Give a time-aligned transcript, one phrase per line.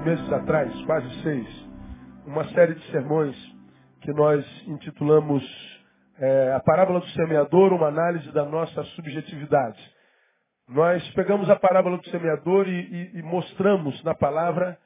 [0.00, 1.46] meses atrás, quase seis,
[2.26, 3.36] uma série de sermões
[4.00, 5.44] que nós intitulamos
[6.18, 9.78] é, A Parábola do Semeador, uma análise da nossa subjetividade.
[10.68, 14.78] Nós pegamos a parábola do semeador e, e, e mostramos na palavra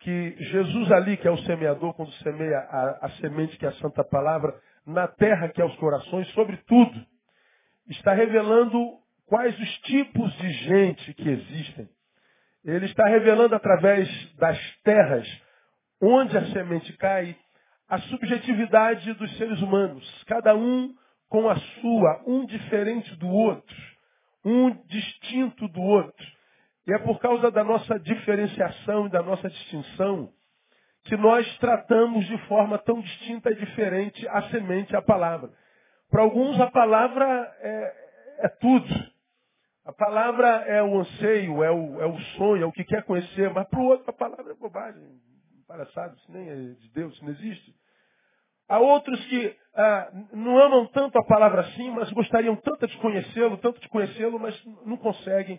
[0.00, 3.74] que Jesus ali, que é o semeador, quando semeia a, a semente que é a
[3.74, 7.04] santa palavra, na terra que é os corações, sobretudo,
[7.90, 8.78] está revelando
[9.26, 11.88] quais os tipos de gente que existem.
[12.68, 15.26] Ele está revelando através das terras
[16.02, 17.34] onde a semente cai
[17.88, 20.94] a subjetividade dos seres humanos, cada um
[21.30, 23.76] com a sua, um diferente do outro,
[24.44, 26.26] um distinto do outro.
[26.86, 30.30] E é por causa da nossa diferenciação e da nossa distinção
[31.04, 35.50] que nós tratamos de forma tão distinta e diferente a semente, a palavra.
[36.10, 37.26] Para alguns a palavra
[37.60, 37.94] é,
[38.40, 39.17] é tudo.
[39.88, 43.50] A palavra é o anseio, é o, é o sonho, é o que quer conhecer,
[43.54, 45.02] mas para o outro a palavra é bobagem,
[45.66, 47.74] palhaçada, isso nem é de Deus, isso não existe.
[48.68, 53.56] Há outros que ah, não amam tanto a palavra assim, mas gostariam tanto de conhecê-lo,
[53.56, 55.58] tanto de conhecê-lo, mas não conseguem.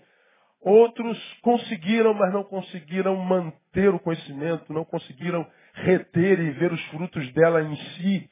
[0.61, 7.33] Outros conseguiram, mas não conseguiram manter o conhecimento, não conseguiram reter e ver os frutos
[7.33, 8.29] dela em si.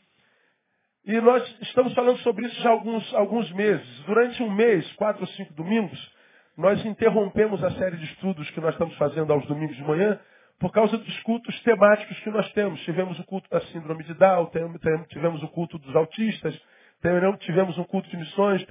[1.08, 4.04] E nós estamos falando sobre isso já há alguns, alguns meses.
[4.06, 5.98] Durante um mês, quatro ou cinco domingos,
[6.58, 10.20] nós interrompemos a série de estudos que nós estamos fazendo aos domingos de manhã
[10.60, 12.82] por causa dos cultos temáticos que nós temos.
[12.82, 14.52] Tivemos o culto da síndrome de Down,
[15.08, 16.62] tivemos o culto dos autistas,
[17.40, 18.66] tivemos um culto de missões,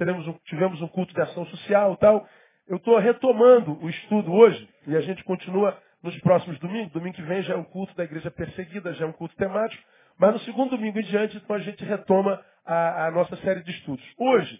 [0.45, 2.29] tivemos um culto de ação social tal.
[2.67, 6.91] Eu estou retomando o estudo hoje e a gente continua nos próximos domingos.
[6.91, 9.81] Domingo que vem já é um culto da igreja perseguida, já é um culto temático.
[10.19, 13.69] Mas no segundo domingo em diante, então a gente retoma a, a nossa série de
[13.69, 14.03] estudos.
[14.17, 14.59] Hoje,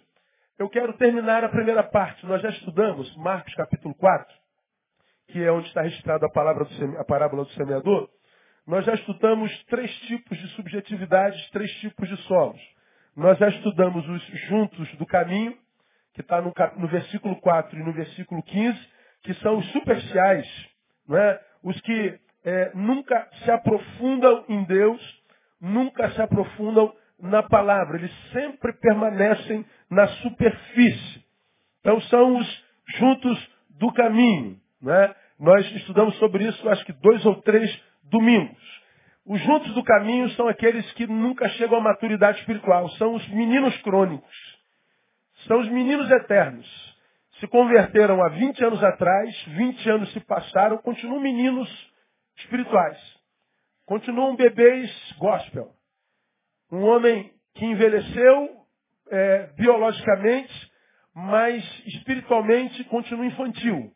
[0.56, 2.24] eu quero terminar a primeira parte.
[2.26, 4.34] Nós já estudamos Marcos capítulo 4,
[5.28, 6.64] que é onde está registrada a, palavra
[6.98, 8.08] a parábola do semeador.
[8.66, 12.60] Nós já estudamos três tipos de subjetividades, três tipos de solos.
[13.16, 15.58] Nós já estudamos os juntos do caminho,
[16.14, 18.78] que está no, no, versículo 4 e no versículo 15,
[19.22, 20.46] que são os superciais,
[21.06, 21.40] não é?
[21.64, 25.17] os que é, nunca se aprofundam em Deus,
[25.60, 31.24] nunca se aprofundam na palavra, eles sempre permanecem na superfície.
[31.80, 32.64] Então são os
[32.96, 34.58] juntos do caminho.
[34.80, 35.14] Né?
[35.38, 37.70] Nós estudamos sobre isso acho que dois ou três
[38.04, 38.78] domingos.
[39.26, 43.76] Os juntos do caminho são aqueles que nunca chegam à maturidade espiritual, são os meninos
[43.82, 44.58] crônicos,
[45.46, 46.66] são os meninos eternos.
[47.38, 51.68] Se converteram há 20 anos atrás, 20 anos se passaram, continuam meninos
[52.38, 53.17] espirituais.
[53.88, 55.72] Continuam bebês gospel.
[56.70, 58.66] Um homem que envelheceu
[59.10, 60.70] é, biologicamente,
[61.14, 63.90] mas espiritualmente continua infantil.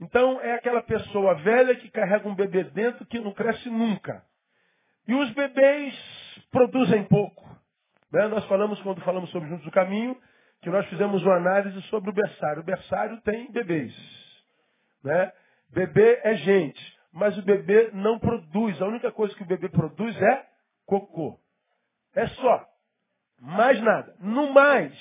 [0.00, 4.24] Então é aquela pessoa velha que carrega um bebê dentro que não cresce nunca.
[5.06, 5.94] E os bebês
[6.50, 7.46] produzem pouco.
[8.10, 8.26] Né?
[8.28, 10.16] Nós falamos, quando falamos sobre Juntos do Caminho,
[10.62, 12.62] que nós fizemos uma análise sobre o berçário.
[12.62, 13.94] O berçário tem bebês.
[15.04, 15.30] Né?
[15.68, 18.80] Bebê é gente mas o bebê não produz.
[18.80, 20.46] A única coisa que o bebê produz é
[20.86, 21.38] cocô.
[22.14, 22.66] É só.
[23.40, 24.14] Mais nada.
[24.20, 24.92] No mais,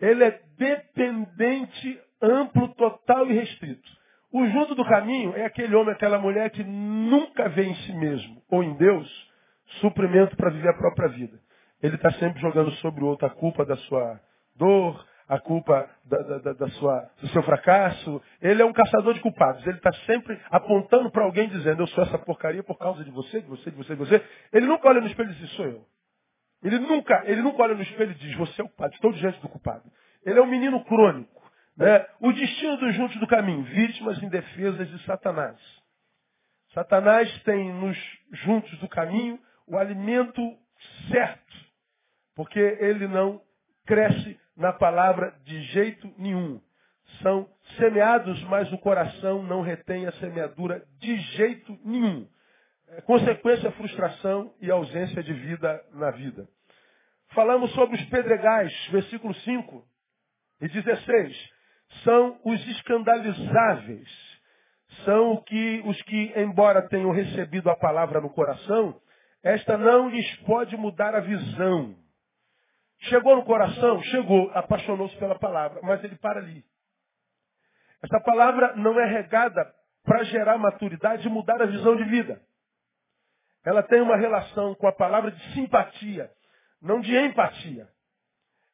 [0.00, 4.00] ele é dependente, amplo, total e restrito.
[4.32, 8.42] O junto do caminho é aquele homem, aquela mulher que nunca vê em si mesmo
[8.48, 9.30] ou em Deus
[9.80, 11.38] suprimento para viver a própria vida.
[11.82, 14.20] Ele está sempre jogando sobre o outro a culpa da sua
[14.56, 18.20] dor, a culpa da, da, da sua, do seu fracasso.
[18.42, 19.64] Ele é um caçador de culpados.
[19.64, 23.40] Ele está sempre apontando para alguém dizendo, eu sou essa porcaria por causa de você,
[23.40, 24.24] de você, de você, de você.
[24.52, 25.86] Ele nunca olha no espelho e diz, sou eu.
[26.64, 29.40] Ele nunca, ele nunca olha no espelho e diz, você é o culpado, estou diante
[29.40, 29.84] do culpado.
[30.26, 31.48] Ele é um menino crônico.
[31.76, 32.04] Né?
[32.20, 35.60] O destino dos juntos do caminho, vítimas indefesas de Satanás.
[36.74, 37.96] Satanás tem nos
[38.32, 39.38] juntos do caminho
[39.68, 40.42] o alimento
[41.08, 41.56] certo,
[42.34, 43.40] porque ele não
[43.86, 46.60] cresce na palavra de jeito nenhum.
[47.22, 47.48] São
[47.78, 52.28] semeados, mas o coração não retém a semeadura de jeito nenhum.
[52.90, 56.46] É consequência, frustração e ausência de vida na vida.
[57.30, 59.82] Falamos sobre os pedregais, versículo 5
[60.60, 61.50] e 16.
[62.04, 64.08] São os escandalizáveis.
[65.06, 69.00] São que, os que, embora tenham recebido a palavra no coração,
[69.42, 71.96] esta não lhes pode mudar a visão.
[73.02, 74.02] Chegou no coração?
[74.04, 76.64] Chegou, apaixonou-se pela palavra, mas ele para ali.
[78.02, 79.74] Essa palavra não é regada
[80.04, 82.40] para gerar maturidade e mudar a visão de vida.
[83.64, 86.30] Ela tem uma relação com a palavra de simpatia,
[86.80, 87.88] não de empatia.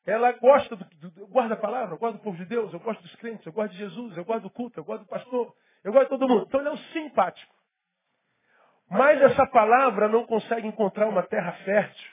[0.07, 3.03] ela gosta do, do guarda a palavra, eu gosto do povo de Deus, eu gosto
[3.03, 5.53] dos crentes, eu gosto de Jesus, eu gosto do culto, eu gosto do pastor,
[5.83, 6.45] eu gosto de todo mundo.
[6.47, 7.55] Então ele é um simpático.
[8.89, 12.11] Mas essa palavra não consegue encontrar uma terra fértil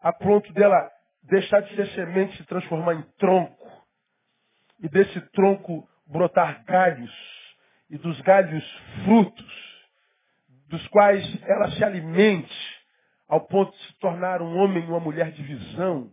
[0.00, 0.90] a ponto dela
[1.26, 3.66] deixar de ser semente se transformar em tronco.
[4.80, 7.12] E desse tronco brotar galhos.
[7.88, 8.64] E dos galhos
[9.04, 9.86] frutos,
[10.68, 12.76] dos quais ela se alimente
[13.28, 16.12] ao ponto de se tornar um homem e uma mulher de visão,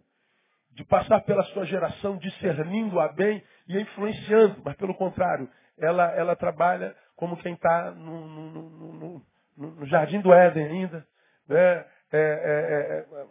[0.71, 6.36] de passar pela sua geração discernindo a bem e influenciando, mas pelo contrário, ela, ela
[6.36, 9.25] trabalha como quem está no, no, no,
[9.57, 11.07] no, jardim do Éden ainda,
[11.48, 11.86] né?
[12.12, 13.25] É, é, é,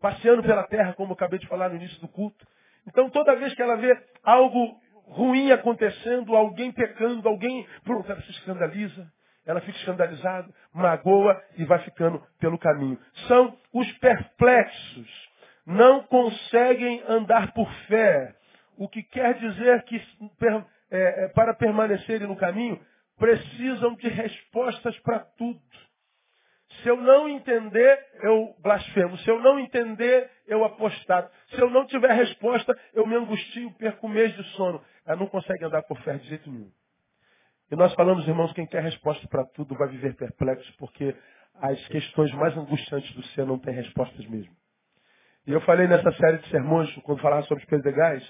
[0.00, 2.46] passeando pela terra, como acabei de falar no início do culto.
[2.86, 8.30] Então, toda vez que ela vê algo ruim acontecendo, alguém pecando, alguém, pronto, ela se
[8.30, 9.10] escandaliza,
[9.44, 12.98] ela fica escandalizada, magoa e vai ficando pelo caminho.
[13.28, 15.26] São os perplexos.
[15.64, 18.34] Não conseguem andar por fé.
[18.76, 20.00] O que quer dizer que
[20.90, 22.80] é, é, para permanecerem no caminho,
[23.18, 25.60] precisam de respostas para tudo.
[26.82, 29.16] Se eu não entender, eu blasfemo.
[29.18, 31.30] Se eu não entender, eu apostato.
[31.50, 34.82] Se eu não tiver resposta, eu me angustio, perco um mês de sono.
[35.06, 36.70] Ela não consegue andar por fé de jeito nenhum.
[37.70, 41.14] E nós falamos, irmãos, quem quer resposta para tudo vai viver perplexo, porque
[41.60, 44.54] as questões mais angustiantes do ser não têm respostas mesmo.
[45.46, 48.22] E eu falei nessa série de sermões, quando falava sobre os pedregais,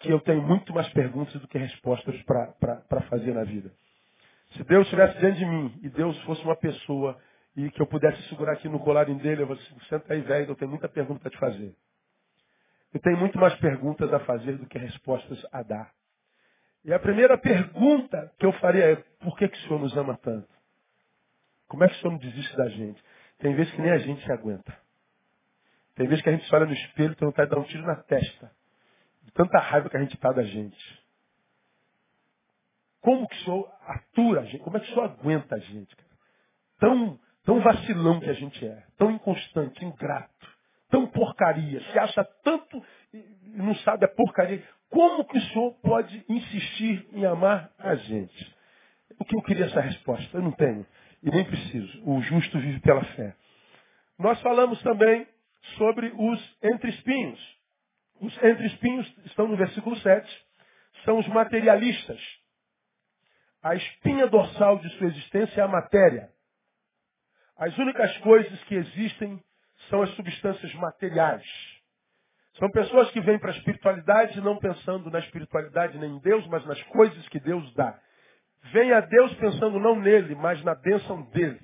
[0.00, 3.70] que eu tenho muito mais perguntas do que respostas para fazer na vida.
[4.52, 7.18] Se Deus estivesse diante de mim e Deus fosse uma pessoa
[7.56, 10.50] e que eu pudesse segurar aqui no colarinho dele, eu vou assim, senta aí, velho,
[10.50, 11.74] eu tenho muita pergunta para te fazer.
[12.92, 15.90] Eu tenho muito mais perguntas a fazer do que respostas a dar.
[16.84, 20.16] E a primeira pergunta que eu faria é, por que, que o Senhor nos ama
[20.18, 20.48] tanto?
[21.66, 23.02] Como é que o Senhor não desiste da gente?
[23.38, 24.76] Tem vezes que nem a gente se aguenta.
[25.94, 27.64] Tem vezes que a gente se olha no espelho e tem vontade de dar um
[27.64, 28.52] tiro na testa.
[29.22, 31.04] De tanta raiva que a gente está da gente.
[33.00, 34.62] Como que o Senhor atura a gente?
[34.62, 35.96] Como é que o Senhor aguenta a gente?
[35.96, 36.10] Cara?
[36.78, 40.48] Tão Tão vacilão que a gente é, tão inconstante, ingrato,
[40.90, 42.84] tão porcaria, se acha tanto
[43.14, 44.62] e não sabe a porcaria.
[44.90, 48.56] Como que o Senhor pode insistir em amar a gente?
[49.18, 50.36] O que eu queria essa resposta?
[50.36, 50.84] Eu não tenho.
[51.22, 52.02] E nem preciso.
[52.04, 53.36] O justo vive pela fé.
[54.18, 55.24] Nós falamos também
[55.78, 57.40] sobre os entre-espinhos.
[58.20, 60.46] Os entre-espinhos estão no versículo 7.
[61.04, 62.20] São os materialistas.
[63.62, 66.35] A espinha dorsal de sua existência é a matéria.
[67.58, 69.42] As únicas coisas que existem
[69.88, 71.44] são as substâncias materiais.
[72.58, 76.64] São pessoas que vêm para a espiritualidade não pensando na espiritualidade nem em Deus, mas
[76.66, 77.98] nas coisas que Deus dá.
[78.72, 81.60] Vêm a Deus pensando não nele, mas na bênção dele.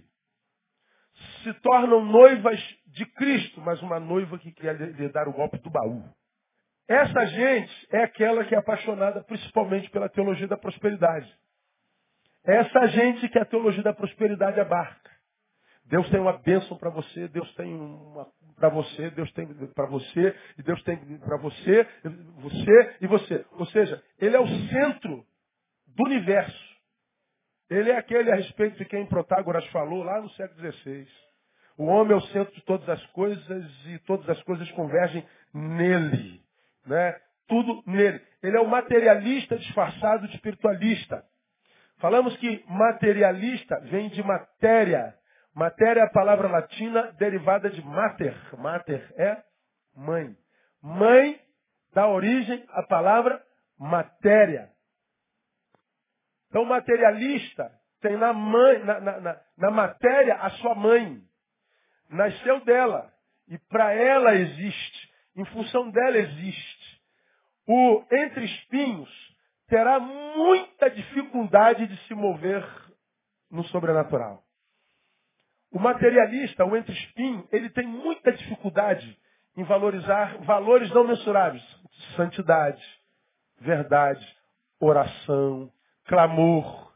[1.42, 5.70] Se tornam noivas de Cristo, mas uma noiva que quer lhe dar o golpe do
[5.70, 6.02] baú.
[6.88, 11.32] Essa gente é aquela que é apaixonada principalmente pela teologia da prosperidade.
[12.44, 15.11] Essa gente que a teologia da prosperidade abarca.
[15.84, 20.36] Deus tem uma bênção para você, Deus tem uma para você, Deus tem para você,
[20.56, 21.86] e Deus tem para você,
[22.38, 23.44] você e você.
[23.52, 25.26] Ou seja, Ele é o centro
[25.86, 26.72] do universo.
[27.68, 31.08] Ele é aquele a respeito de quem Protágoras falou lá no século XVI.
[31.76, 36.40] O homem é o centro de todas as coisas e todas as coisas convergem nele.
[36.86, 37.16] Né?
[37.48, 38.20] Tudo nele.
[38.42, 41.24] Ele é o materialista disfarçado de espiritualista.
[41.98, 45.14] Falamos que materialista vem de matéria.
[45.54, 48.34] Matéria é a palavra latina derivada de mater.
[48.56, 49.42] Mater é
[49.94, 50.34] mãe.
[50.82, 51.38] Mãe
[51.92, 53.42] dá origem à palavra
[53.78, 54.70] matéria.
[56.48, 61.22] Então, materialista tem na, mãe, na, na, na, na matéria a sua mãe.
[62.10, 63.12] Nasceu dela.
[63.48, 65.12] E para ela existe.
[65.36, 67.02] Em função dela existe.
[67.66, 69.10] O entre espinhos
[69.68, 72.66] terá muita dificuldade de se mover
[73.50, 74.42] no sobrenatural.
[75.72, 79.18] O materialista, o entre-espinho, ele tem muita dificuldade
[79.56, 81.64] em valorizar valores não mensuráveis.
[82.14, 82.82] Santidade,
[83.58, 84.24] verdade,
[84.78, 85.72] oração,
[86.04, 86.92] clamor.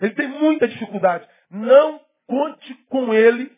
[0.00, 1.28] Ele tem muita dificuldade.
[1.50, 3.50] Não conte com ele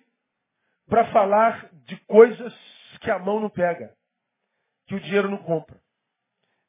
[0.88, 2.54] para falar de coisas
[3.00, 3.92] que a mão não pega,
[4.86, 5.76] que o dinheiro não compra.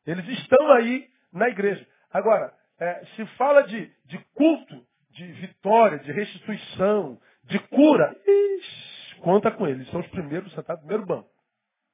[0.06, 1.88] Eles estão aí na igreja.
[2.12, 9.52] Agora, é, se fala de, de culto, de vitória, de restituição, de cura, ixi, conta
[9.52, 9.90] com eles.
[9.90, 11.30] São os primeiros sentados no primeiro banco.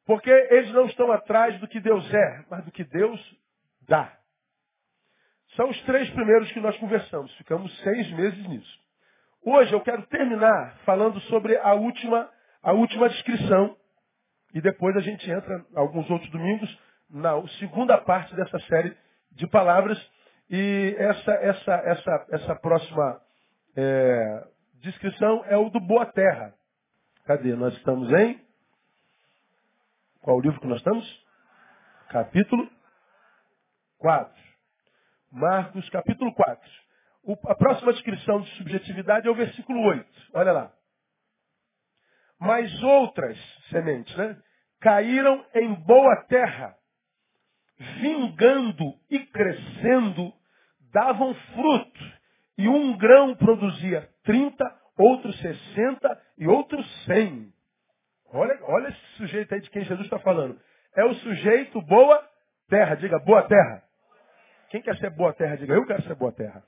[0.05, 3.19] Porque eles não estão atrás do que Deus é, mas do que Deus
[3.87, 4.11] dá.
[5.55, 7.33] São os três primeiros que nós conversamos.
[7.35, 8.79] Ficamos seis meses nisso.
[9.45, 12.29] Hoje eu quero terminar falando sobre a última,
[12.61, 13.77] a última descrição
[14.53, 16.79] E depois a gente entra, alguns outros domingos,
[17.09, 18.95] na segunda parte dessa série
[19.31, 19.99] de palavras.
[20.49, 23.21] E essa, essa, essa, essa próxima
[23.75, 24.47] é,
[24.83, 26.53] descrição é o do Boa Terra.
[27.25, 27.55] Cadê?
[27.55, 28.39] Nós estamos em.
[30.21, 31.25] Qual livro que nós estamos?
[32.09, 32.69] Capítulo
[33.97, 34.43] 4.
[35.31, 36.71] Marcos, capítulo 4.
[37.23, 40.05] O, a próxima descrição de subjetividade é o versículo 8.
[40.33, 40.73] Olha lá.
[42.37, 43.37] Mas outras
[43.69, 44.37] sementes, né?
[44.81, 46.75] Caíram em boa terra,
[48.01, 50.33] vingando e crescendo,
[50.91, 52.13] davam fruto.
[52.57, 57.53] E um grão produzia 30, outro 60 e outro 100.
[58.31, 60.59] Olha, olha esse sujeito aí de quem Jesus está falando.
[60.95, 62.27] É o sujeito boa
[62.69, 62.95] terra.
[62.95, 63.83] Diga, boa terra.
[64.69, 65.55] Quem quer ser boa terra?
[65.57, 66.63] Diga, eu quero ser boa terra.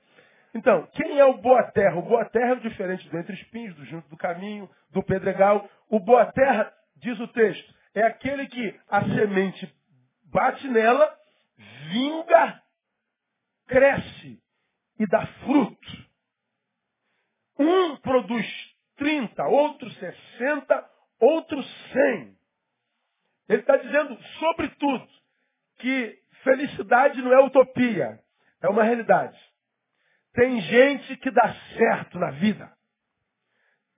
[0.54, 1.96] Então, quem é o boa terra?
[1.96, 5.68] O boa terra é o diferente do entre espinhos, do junto do caminho, do pedregal.
[5.90, 9.70] O boa terra, diz o texto, é aquele que a semente
[10.24, 11.14] bate nela,
[11.90, 12.62] vinga,
[13.66, 14.40] cresce
[14.98, 16.05] e dá fruto.
[17.58, 18.46] Um produz
[18.96, 22.36] 30, outro 60, outro 100.
[23.48, 25.06] Ele está dizendo, sobretudo,
[25.78, 28.20] que felicidade não é utopia,
[28.62, 29.38] é uma realidade.
[30.32, 32.70] Tem gente que dá certo na vida.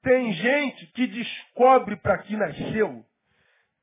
[0.03, 3.05] Tem gente que descobre para que nasceu.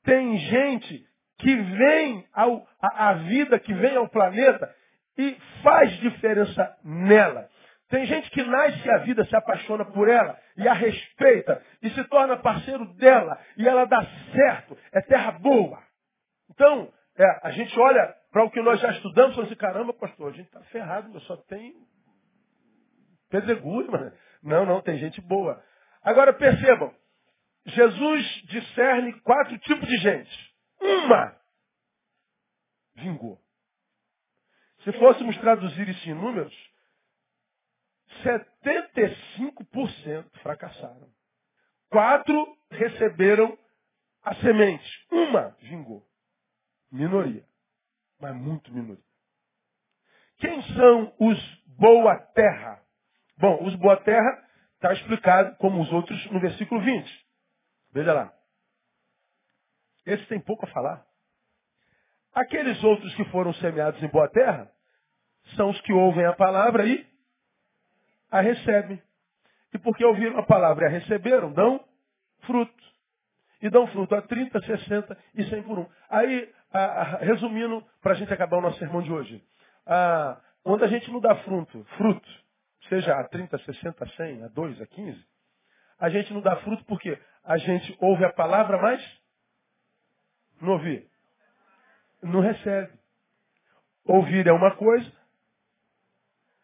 [0.04, 1.06] Tem gente
[1.40, 4.74] que vem ao, a, a vida, que vem ao planeta
[5.18, 7.50] e faz diferença nela.
[7.90, 12.04] Tem gente que nasce a vida, se apaixona por ela e a respeita e se
[12.06, 14.78] torna parceiro dela e ela dá certo.
[14.92, 15.82] É terra boa.
[16.50, 19.94] Então, é, a gente olha para o que nós já estudamos e fala assim, caramba,
[19.94, 21.76] pastor, a gente está ferrado, só tem
[23.30, 24.12] pedregulho, mano.
[24.42, 25.64] Não, não, tem gente boa.
[26.04, 26.94] Agora percebam,
[27.66, 30.56] Jesus discerne quatro tipos de gente.
[30.82, 31.36] Uma
[32.96, 33.40] vingou.
[34.84, 36.54] Se fôssemos traduzir isso em números,
[38.24, 41.10] 75% fracassaram.
[41.90, 43.58] Quatro receberam
[44.24, 45.06] a semente.
[45.12, 46.08] Uma vingou.
[46.92, 47.46] Minoria.
[48.20, 49.04] Mas muito minoria.
[50.38, 52.82] Quem são os boa terra?
[53.38, 54.44] Bom, os boa terra
[54.76, 57.26] está explicado como os outros no versículo 20.
[57.92, 58.34] Veja lá.
[60.06, 61.06] Esses têm pouco a falar.
[62.34, 64.72] Aqueles outros que foram semeados em boa terra
[65.56, 67.15] são os que ouvem a palavra e
[68.32, 69.02] a recebem.
[69.74, 71.84] E porque ouviram a palavra e a receberam, dão
[72.42, 72.84] fruto.
[73.62, 75.90] E dão fruto a 30, 60 e 100 por um.
[76.10, 79.44] Aí, a, a, resumindo, para a gente acabar o nosso sermão de hoje.
[79.86, 82.30] A, quando a gente não dá fruto, fruto,
[82.90, 85.26] seja a 30, 60, 100, a 2, a 15,
[86.00, 89.22] a gente não dá fruto porque a gente ouve a palavra, mas
[90.62, 91.08] não ouvir.
[92.22, 92.94] Não recebe.
[94.04, 95.12] Ouvir é uma coisa,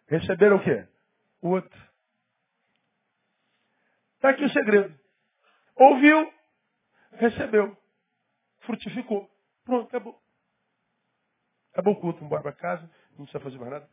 [0.08, 0.88] receber é o quê?
[1.42, 1.92] Outra.
[4.16, 5.00] Está aqui o segredo.
[5.76, 6.32] Ouviu,
[7.14, 7.76] recebeu,
[8.60, 9.30] frutificou.
[9.64, 10.22] Pronto, acabou.
[11.72, 12.84] Acabou o culto, vamos para casa,
[13.18, 13.90] não precisa fazer mais nada.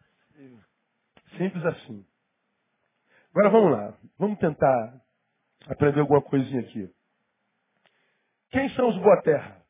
[1.37, 2.07] Simples assim.
[3.31, 3.99] Agora vamos lá.
[4.19, 5.01] Vamos tentar
[5.67, 6.93] aprender alguma coisinha aqui.
[8.51, 9.63] Quem são os boa terra?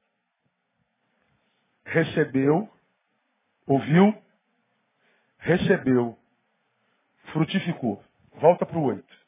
[1.85, 2.69] Recebeu,
[3.67, 4.15] ouviu,
[5.39, 6.19] recebeu,
[7.33, 8.03] frutificou.
[8.35, 9.19] Volta para o oito.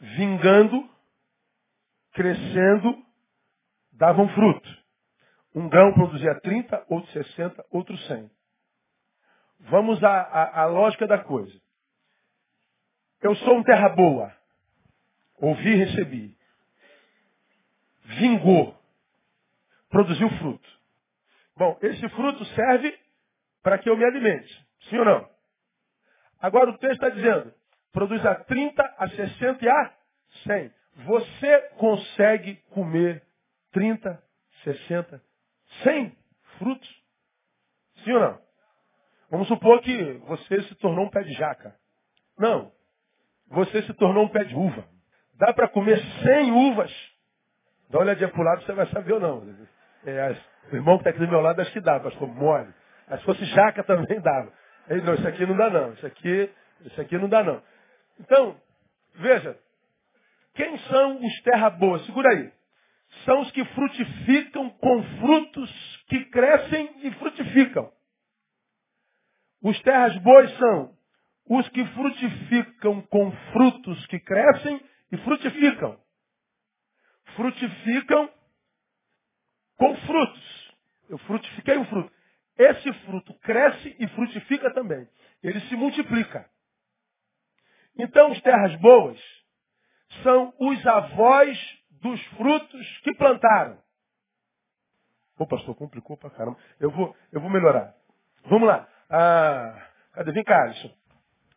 [0.00, 0.88] Vingando,
[2.12, 3.04] crescendo,
[3.92, 4.78] davam fruto.
[5.54, 8.30] Um grão produzia 30, outro 60, outro 100.
[9.60, 11.60] Vamos à, à, à lógica da coisa.
[13.20, 14.32] Eu sou um terra boa.
[15.36, 16.38] Ouvi e recebi.
[18.04, 18.76] Vingou.
[19.90, 20.68] Produziu fruto.
[21.56, 22.98] Bom, esse fruto serve
[23.62, 24.66] para que eu me alimente.
[24.88, 25.37] Sim ou não?
[26.40, 27.52] Agora o texto está dizendo,
[27.92, 29.92] produz a 30, a 60 e a
[30.44, 30.72] 100.
[31.04, 33.22] Você consegue comer
[33.72, 34.22] 30,
[34.64, 35.22] 60,
[35.82, 36.16] 100
[36.58, 37.02] frutos?
[38.04, 38.40] Sim ou não?
[39.30, 41.74] Vamos supor que você se tornou um pé de jaca.
[42.38, 42.72] Não
[43.50, 44.84] você se tornou um pé de uva.
[45.34, 46.92] Dá para comer 100 uvas.
[47.90, 49.56] Dá uma olhadinha para o lado, você vai saber ou não.
[50.04, 50.36] É,
[50.72, 52.72] o irmão que está aqui do meu lado, acho que dá, pastor, mole.
[53.08, 54.52] Mas se fosse jaca também dava.
[54.88, 55.92] Ele, não, isso aqui não dá não.
[55.92, 56.50] Isso aqui,
[56.86, 57.62] isso aqui não dá não.
[58.20, 58.60] Então,
[59.14, 59.58] veja.
[60.54, 61.98] Quem são os terra boa?
[62.00, 62.52] Segura aí.
[63.24, 67.92] São os que frutificam com frutos que crescem e frutificam.
[69.62, 70.96] Os terras boas são
[71.48, 74.80] os que frutificam com frutos que crescem
[75.10, 75.98] e frutificam.
[77.34, 78.30] Frutificam
[79.76, 80.74] com frutos.
[81.08, 82.12] Eu frutifiquei um fruto.
[82.58, 85.08] Esse fruto cresce e frutifica também.
[85.42, 86.50] Ele se multiplica.
[87.96, 89.18] Então, as terras boas
[90.22, 93.78] são os avós dos frutos que plantaram.
[95.38, 96.58] Ô pastor, complicou pra caramba.
[96.80, 97.94] Eu vou, eu vou melhorar.
[98.46, 98.88] Vamos lá.
[99.08, 100.32] Ah, cadê?
[100.32, 100.92] Vem cá, Alisson.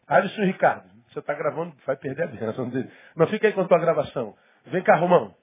[0.08, 0.92] Alisson Ricardo.
[1.10, 2.90] Você está gravando, vai perder a bênção dele.
[3.16, 4.38] Não fica aí com a tua gravação.
[4.66, 5.36] Vem cá, Romão.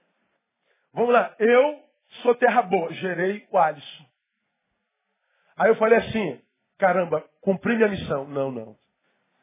[0.95, 1.35] Vamos lá.
[1.38, 1.83] Eu
[2.23, 2.93] sou terra boa.
[2.95, 4.08] Gerei o Alisson.
[5.59, 6.41] Aí eu falei assim,
[6.79, 8.27] caramba, cumpri minha missão.
[8.29, 8.77] Não, não.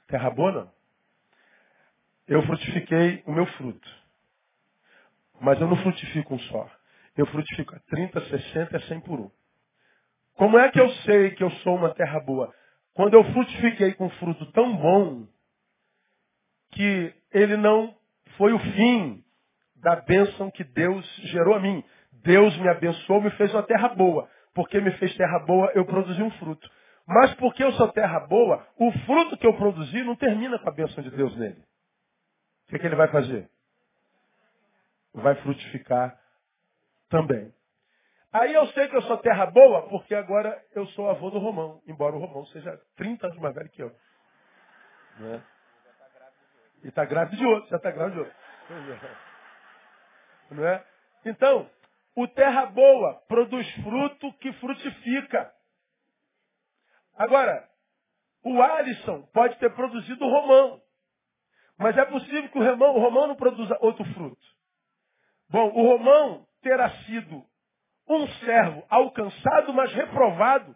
[0.07, 0.71] Terra boa não.
[2.27, 4.05] Eu frutifiquei o meu fruto.
[5.41, 6.69] Mas eu não frutifico um só.
[7.17, 9.31] Eu frutifico a 30, 60 e 100 por um.
[10.35, 12.53] Como é que eu sei que eu sou uma terra boa?
[12.93, 15.27] Quando eu frutifiquei com fruto tão bom
[16.71, 17.95] que ele não
[18.37, 19.23] foi o fim
[19.75, 21.83] da bênção que Deus gerou a mim.
[22.11, 24.29] Deus me abençoou, me fez uma terra boa.
[24.55, 26.71] Porque me fez terra boa, eu produzi um fruto.
[27.05, 30.71] Mas porque eu sou terra boa, o fruto que eu produzi não termina com a
[30.71, 31.61] bênção de Deus nele.
[32.63, 33.47] O que, é que ele vai fazer?
[35.13, 36.17] Vai frutificar
[37.09, 37.53] também.
[38.33, 41.81] Aí eu sei que eu sou terra boa, porque agora eu sou avô do Romão,
[41.85, 43.95] embora o Romão seja 30 anos mais velho que eu.
[45.19, 45.43] Né?
[46.83, 48.35] E está grávido de outro, já está grávido de outro.
[50.51, 50.83] Não é?
[51.25, 51.69] Então,
[52.15, 55.53] o terra boa produz fruto que frutifica.
[57.15, 57.69] Agora,
[58.43, 60.81] o Alisson pode ter produzido o romão.
[61.77, 64.47] Mas é possível que o romão, o romão não produza outro fruto.
[65.49, 67.45] Bom, o romão terá sido
[68.07, 70.75] um servo alcançado, mas reprovado.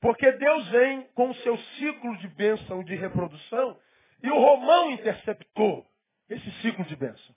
[0.00, 3.78] Porque Deus vem com o seu ciclo de bênção de reprodução
[4.22, 5.86] e o Romão interceptou
[6.28, 7.34] esse ciclo de bênção.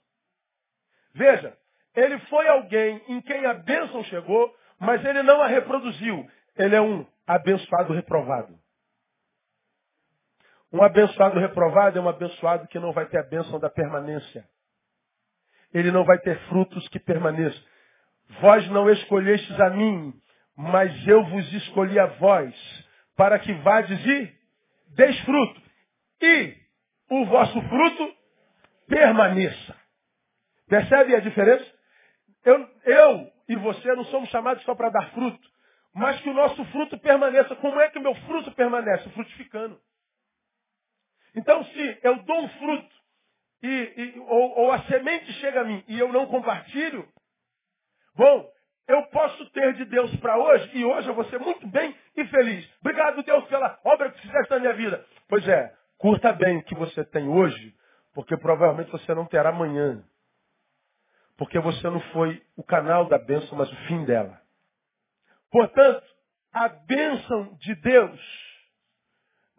[1.12, 1.56] Veja,
[1.94, 6.28] ele foi alguém em quem a bênção chegou, mas ele não a reproduziu.
[6.56, 8.58] Ele é um abençoado reprovado.
[10.72, 14.44] Um abençoado reprovado é um abençoado que não vai ter a bênção da permanência.
[15.72, 17.62] Ele não vai ter frutos que permaneçam.
[18.40, 20.12] Vós não escolhestes a mim,
[20.56, 22.54] mas eu vos escolhi a vós,
[23.16, 24.34] para que vades e
[24.96, 25.62] deis fruto.
[26.20, 26.56] E
[27.10, 28.14] o vosso fruto
[28.88, 29.76] permaneça.
[30.68, 31.73] Percebe a diferença?
[32.44, 35.48] Eu, eu e você não somos chamados só para dar fruto,
[35.94, 37.56] mas que o nosso fruto permaneça.
[37.56, 39.08] Como é que o meu fruto permanece?
[39.10, 39.80] Frutificando.
[41.34, 42.94] Então, se eu dou um fruto
[43.62, 47.08] e, e ou, ou, a semente chega a mim e eu não compartilho,
[48.14, 48.48] bom,
[48.86, 52.24] eu posso ter de Deus para hoje e hoje eu vou ser muito bem e
[52.26, 52.68] feliz.
[52.80, 55.04] Obrigado, Deus, pela obra que fizeste na minha vida.
[55.28, 57.74] Pois é, Curta bem o que você tem hoje,
[58.12, 60.04] porque provavelmente você não terá amanhã.
[61.36, 64.40] Porque você não foi o canal da bênção, mas o fim dela.
[65.50, 66.04] Portanto,
[66.52, 68.20] a bênção de Deus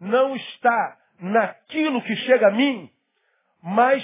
[0.00, 2.90] não está naquilo que chega a mim,
[3.62, 4.02] mas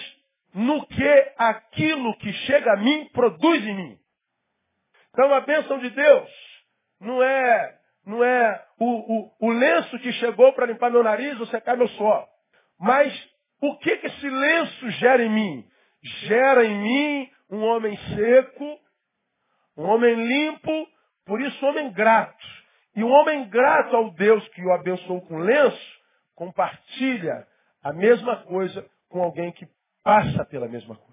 [0.55, 3.99] no que aquilo que chega a mim produz em mim.
[5.11, 6.31] Então a bênção de Deus
[7.01, 11.47] não é não é o, o, o lenço que chegou para limpar meu nariz ou
[11.47, 12.27] secar meu suor.
[12.79, 13.13] Mas
[13.61, 15.69] o que, que esse lenço gera em mim?
[16.03, 18.81] Gera em mim um homem seco,
[19.77, 20.89] um homem limpo,
[21.27, 22.45] por isso homem grato.
[22.97, 26.01] E um homem grato ao Deus que o abençoou com lenço,
[26.35, 27.47] compartilha
[27.83, 29.69] a mesma coisa com alguém que
[30.03, 31.13] passa pela mesma coisa.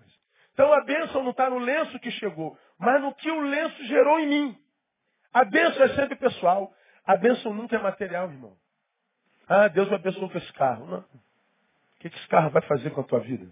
[0.54, 4.20] Então a bênção não está no lenço que chegou, mas no que o lenço gerou
[4.20, 4.58] em mim.
[5.34, 6.74] A bênção é sempre pessoal.
[7.06, 8.56] A bênção nunca é material, irmão.
[9.48, 10.86] Ah, Deus me abençoou com esse carro.
[10.86, 11.00] Não.
[11.00, 13.52] O que esse carro vai fazer com a tua vida?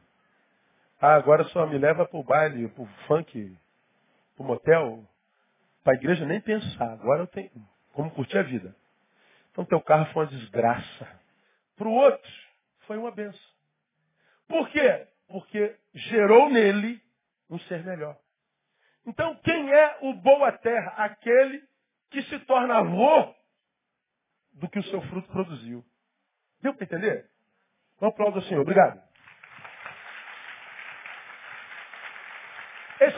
[0.99, 3.57] Ah, agora só me leva para o baile, para o funk,
[4.35, 5.05] para o motel,
[5.83, 6.93] para a igreja nem pensar.
[6.93, 7.51] Agora eu tenho
[7.93, 8.75] como curtir a vida.
[9.51, 11.21] Então teu carro foi uma desgraça.
[11.75, 12.31] Para o outro,
[12.87, 13.39] foi uma benção.
[14.47, 15.07] Por quê?
[15.27, 17.01] Porque gerou nele
[17.49, 18.17] um ser melhor.
[19.05, 20.91] Então, quem é o boa terra?
[20.97, 21.63] Aquele
[22.09, 23.33] que se torna avô
[24.53, 25.83] do que o seu fruto produziu.
[26.61, 27.29] Deu para entender?
[28.01, 28.61] Um aplauso ao Senhor.
[28.61, 29.01] Obrigado.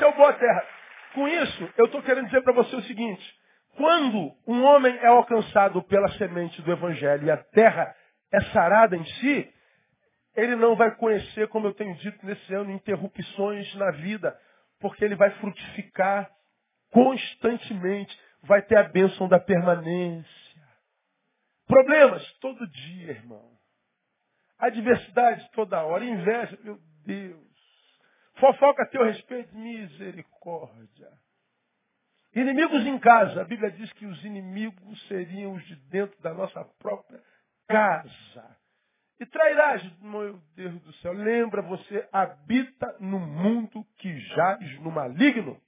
[0.10, 0.66] O boa terra.
[1.14, 3.40] Com isso, eu estou querendo dizer para você o seguinte.
[3.76, 7.96] Quando um homem é alcançado pela semente do Evangelho e a terra
[8.32, 9.54] é sarada em si,
[10.36, 14.38] ele não vai conhecer, como eu tenho dito nesse ano, interrupções na vida,
[14.80, 16.30] porque ele vai frutificar
[16.92, 20.60] constantemente, vai ter a bênção da permanência.
[21.68, 23.52] Problemas todo dia, irmão.
[24.58, 27.49] Adversidade toda hora, inveja, meu Deus.
[28.40, 31.12] Fofoca a teu respeito, misericórdia.
[32.34, 33.42] Inimigos em casa.
[33.42, 37.22] A Bíblia diz que os inimigos seriam os de dentro da nossa própria
[37.68, 38.58] casa.
[39.20, 45.60] E trairás, meu Deus do céu, lembra, você habita no mundo que jaz no maligno.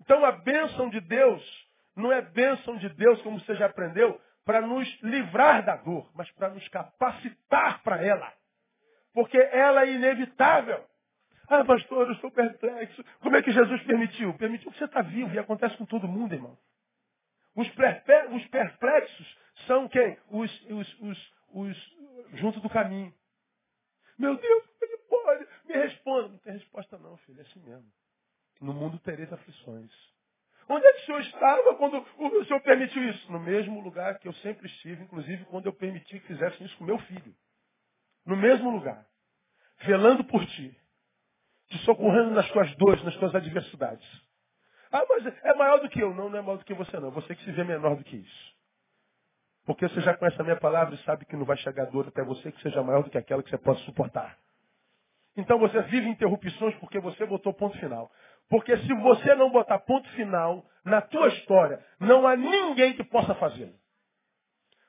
[0.00, 4.60] Então a bênção de Deus não é bênção de Deus, como você já aprendeu, para
[4.60, 8.32] nos livrar da dor, mas para nos capacitar para ela.
[9.12, 10.82] Porque ela é inevitável.
[11.48, 13.04] Ah, pastor, eu estou perplexo.
[13.20, 14.34] Como é que Jesus permitiu?
[14.34, 16.58] Permitiu que você está vivo e acontece com todo mundo, irmão.
[17.54, 20.18] Os, perplexos são quem?
[20.28, 21.96] Os, os, os, os
[22.34, 23.14] junto do caminho.
[24.18, 24.64] Meu Deus,
[25.08, 25.46] como é pode?
[25.64, 26.28] Me responda.
[26.28, 27.40] Não tem resposta não, filho.
[27.40, 27.90] É assim mesmo.
[28.60, 29.92] No mundo tereis aflições.
[30.68, 33.30] Onde é que o senhor estava quando o senhor permitiu isso?
[33.30, 36.84] No mesmo lugar que eu sempre estive, inclusive quando eu permiti que fizessem isso com
[36.84, 37.34] meu filho.
[38.24, 39.06] No mesmo lugar.
[39.84, 40.76] Velando por ti.
[41.68, 44.06] Te socorrendo nas tuas dores, nas tuas adversidades.
[44.92, 46.14] Ah, mas é maior do que eu.
[46.14, 47.10] Não, não é maior do que você não.
[47.10, 48.56] Você que se vê menor do que isso.
[49.64, 52.22] Porque você já conhece a minha palavra e sabe que não vai chegar dor até
[52.22, 54.38] você que seja maior do que aquela que você possa suportar.
[55.36, 58.10] Então você vive interrupções porque você botou ponto final.
[58.48, 63.34] Porque se você não botar ponto final na tua história, não há ninguém que possa
[63.34, 63.74] fazê-lo.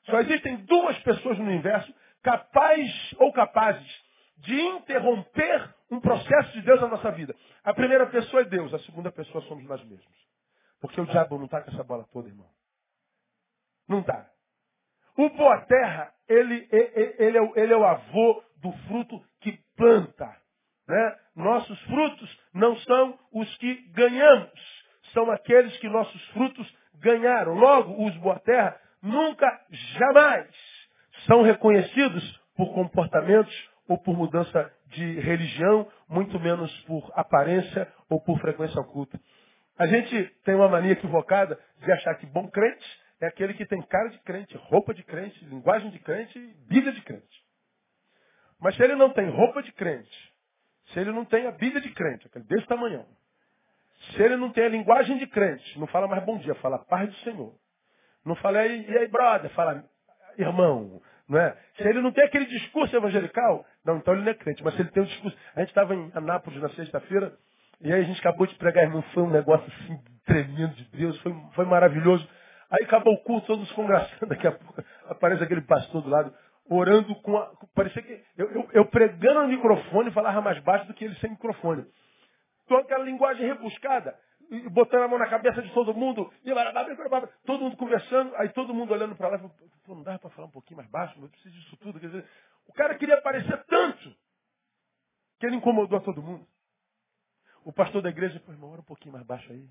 [0.05, 4.03] Só existem duas pessoas no universo capazes ou capazes
[4.37, 7.35] de interromper um processo de Deus na nossa vida.
[7.63, 10.27] A primeira pessoa é Deus, a segunda pessoa somos nós mesmos.
[10.79, 12.49] Porque o diabo não está com essa bola toda, irmão.
[13.87, 14.29] Não está.
[15.17, 20.35] O boa terra, ele, ele, ele, é, ele é o avô do fruto que planta.
[20.87, 21.19] Né?
[21.35, 27.53] Nossos frutos não são os que ganhamos, são aqueles que nossos frutos ganharam.
[27.53, 30.47] Logo, os boa terra nunca, jamais
[31.25, 33.53] são reconhecidos por comportamentos
[33.87, 39.19] ou por mudança de religião, muito menos por aparência ou por frequência oculta.
[39.77, 42.85] A gente tem uma mania equivocada de achar que bom crente
[43.21, 47.01] é aquele que tem cara de crente, roupa de crente, linguagem de crente Bíblia de
[47.01, 47.43] crente.
[48.59, 50.33] Mas se ele não tem roupa de crente,
[50.91, 53.05] se ele não tem a Bíblia de crente, aquele desse tamanhão,
[54.11, 57.09] se ele não tem a linguagem de crente, não fala mais bom dia, fala paz
[57.09, 57.53] do Senhor.
[58.25, 59.83] Não fala, e aí, brother, fala
[60.37, 61.57] irmão, não é?
[61.77, 64.63] Se ele não tem aquele discurso evangelical, não, então ele não é crente.
[64.63, 65.37] Mas ele tem um discurso.
[65.55, 67.33] A gente estava em Anápolis na sexta-feira,
[67.81, 71.19] e aí a gente acabou de pregar, irmão, foi um negócio assim tremendo de Deus,
[71.21, 72.27] foi, foi maravilhoso.
[72.69, 76.33] Aí acabou o culto, todos conversando, daqui a pouco aparece aquele pastor do lado,
[76.69, 77.49] orando com a.
[77.73, 78.21] Parecia que.
[78.37, 81.85] Eu, eu, eu pregando no microfone falava mais baixo do que ele sem microfone.
[82.65, 84.13] Então aquela linguagem rebuscada,
[84.71, 86.51] botando a mão na cabeça de todo mundo, e
[87.45, 89.53] todo mundo conversando, aí todo mundo olhando para lá falou,
[89.87, 91.97] não dá para falar um pouquinho mais baixo, eu preciso disso tudo.
[91.97, 92.25] Quer dizer,
[92.67, 94.15] o cara queria aparecer tanto
[95.39, 96.47] que ele incomodou a todo mundo.
[97.63, 99.69] O pastor da igreja falou, irmão, ora um pouquinho mais baixo aí.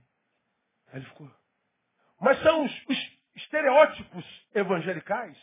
[0.89, 1.31] Aí ele ficou.
[2.21, 5.37] Mas são os, os estereótipos evangelicais,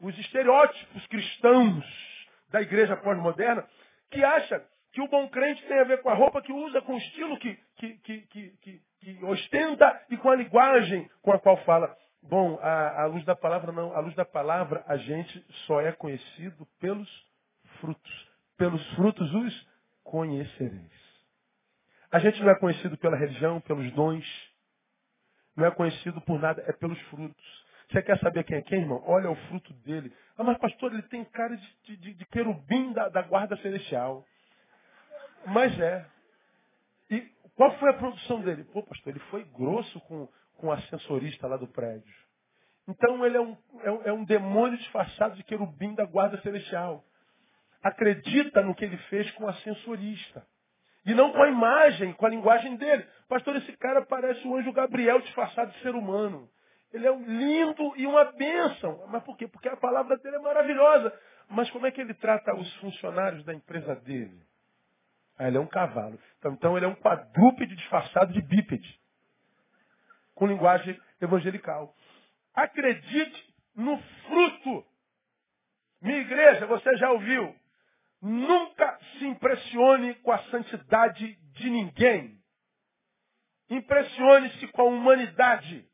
[0.00, 1.84] os estereótipos cristãos
[2.48, 3.68] da igreja pós-moderna,
[4.10, 6.94] que acham que o bom crente tem a ver com a roupa que usa, com
[6.94, 8.20] o estilo que, que, que,
[9.00, 11.96] que ostenta e com a linguagem com a qual fala.
[12.28, 13.94] Bom, a, a luz da palavra não.
[13.94, 17.08] A luz da palavra a gente só é conhecido pelos
[17.80, 18.28] frutos.
[18.56, 19.68] Pelos frutos os
[20.02, 21.06] conhecereis.
[22.10, 24.24] A gente não é conhecido pela religião, pelos dons,
[25.56, 27.66] não é conhecido por nada, é pelos frutos.
[27.90, 29.02] Você quer saber quem é quem, irmão?
[29.06, 30.12] Olha o fruto dele.
[30.36, 34.24] Ah, mas pastor, ele tem cara de, de, de querubim da, da, guarda celestial.
[35.46, 36.06] Mas é.
[37.10, 37.20] E
[37.54, 38.64] qual foi a produção dele?
[38.64, 42.14] Pô, pastor, ele foi grosso com, com o ascensorista lá do prédio.
[42.88, 47.04] Então ele é um, é um, é um demônio disfarçado de querubim da guarda celestial.
[47.82, 50.46] Acredita no que ele fez com o ascensorista.
[51.04, 53.06] E não com a imagem, com a linguagem dele.
[53.28, 56.48] Pastor, esse cara parece o anjo Gabriel disfarçado de ser humano.
[56.92, 59.06] Ele é um lindo e uma bênção.
[59.08, 59.46] Mas por quê?
[59.46, 61.12] Porque a palavra dele é maravilhosa.
[61.48, 64.40] Mas como é que ele trata os funcionários da empresa dele?
[65.38, 66.18] Ah, ele é um cavalo.
[66.38, 68.98] Então, então ele é um quadrúpede disfarçado de bípede.
[70.36, 71.92] Com linguagem evangelical.
[72.54, 74.86] Acredite no fruto.
[76.00, 77.52] Minha igreja, você já ouviu.
[78.22, 82.38] Nunca se impressione com a santidade de ninguém.
[83.68, 85.84] Impressione-se com a humanidade.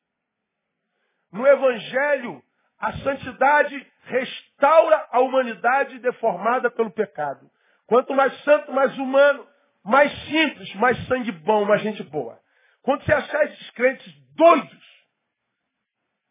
[1.33, 2.43] No Evangelho,
[2.79, 7.51] a santidade restaura a humanidade deformada pelo pecado.
[7.87, 9.47] Quanto mais santo, mais humano,
[9.85, 12.42] mais simples, mais sangue bom, mais gente boa.
[12.83, 14.83] Quando você achar esses crentes doidos,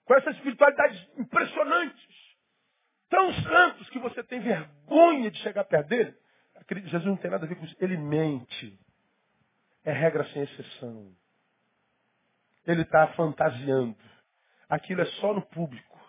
[0.06, 2.08] com essas espiritualidades impressionantes,
[3.10, 6.22] tão santos que você tem vergonha de chegar perto dele,
[6.70, 7.76] Jesus não tem nada a ver com isso.
[7.80, 8.80] Ele mente.
[9.84, 11.12] É regra sem exceção.
[12.66, 13.98] ele está fantasiando.
[14.70, 16.00] Aquilo é só no público.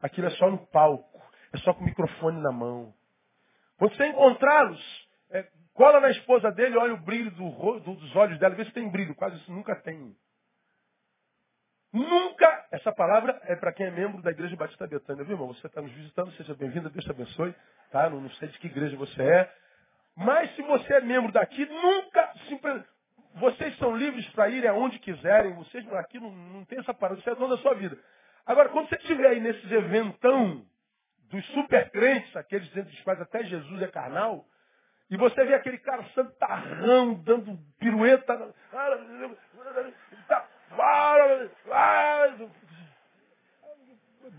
[0.00, 1.22] Aquilo é só no palco.
[1.52, 2.92] É só com o microfone na mão.
[3.78, 8.38] Quando você encontrá-los, é, cola na esposa dele, olha o brilho do, do, dos olhos
[8.38, 9.14] dela, vê se tem brilho.
[9.14, 10.16] Quase isso nunca tem.
[11.92, 15.54] Nunca, essa palavra é para quem é membro da Igreja Batista Betânia, viu, irmão?
[15.54, 17.54] Você está nos visitando, seja bem-vindo, Deus te abençoe.
[17.92, 18.10] Tá?
[18.10, 19.52] Não, não sei de que igreja você é.
[20.16, 22.88] Mas se você é membro daqui, nunca, simplesmente,
[23.34, 27.30] vocês são livres para ir aonde quiserem, vocês aqui não, não tem essa parada, você
[27.30, 27.96] é dono da sua vida.
[28.46, 30.64] Agora, quando você estiver aí nesses eventão
[31.30, 34.44] dos super crentes, aqueles dentro dos quais até Jesus é carnal,
[35.14, 38.52] e você vê aquele cara santarrão, dando pirueta,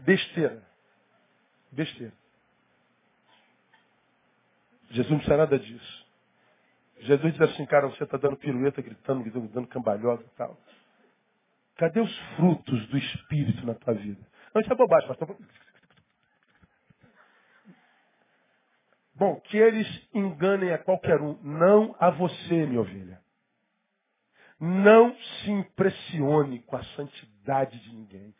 [0.06, 0.62] besteira.
[1.72, 2.12] Besteira.
[4.90, 6.06] Jesus não precisa nada disso.
[7.00, 10.58] Jesus diz assim, cara, você está dando pirueta, gritando, gritando, dando cambalhota e tal.
[11.78, 14.20] Cadê os frutos do Espírito na tua vida?
[14.54, 15.38] Não, isso é bobagem, pastor.
[19.16, 23.22] Bom, que eles enganem a qualquer um, não a você, minha ovelha.
[24.60, 28.36] Não se impressione com a santidade de ninguém.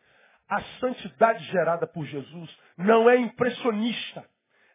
[0.48, 4.28] A santidade gerada por Jesus não é impressionista.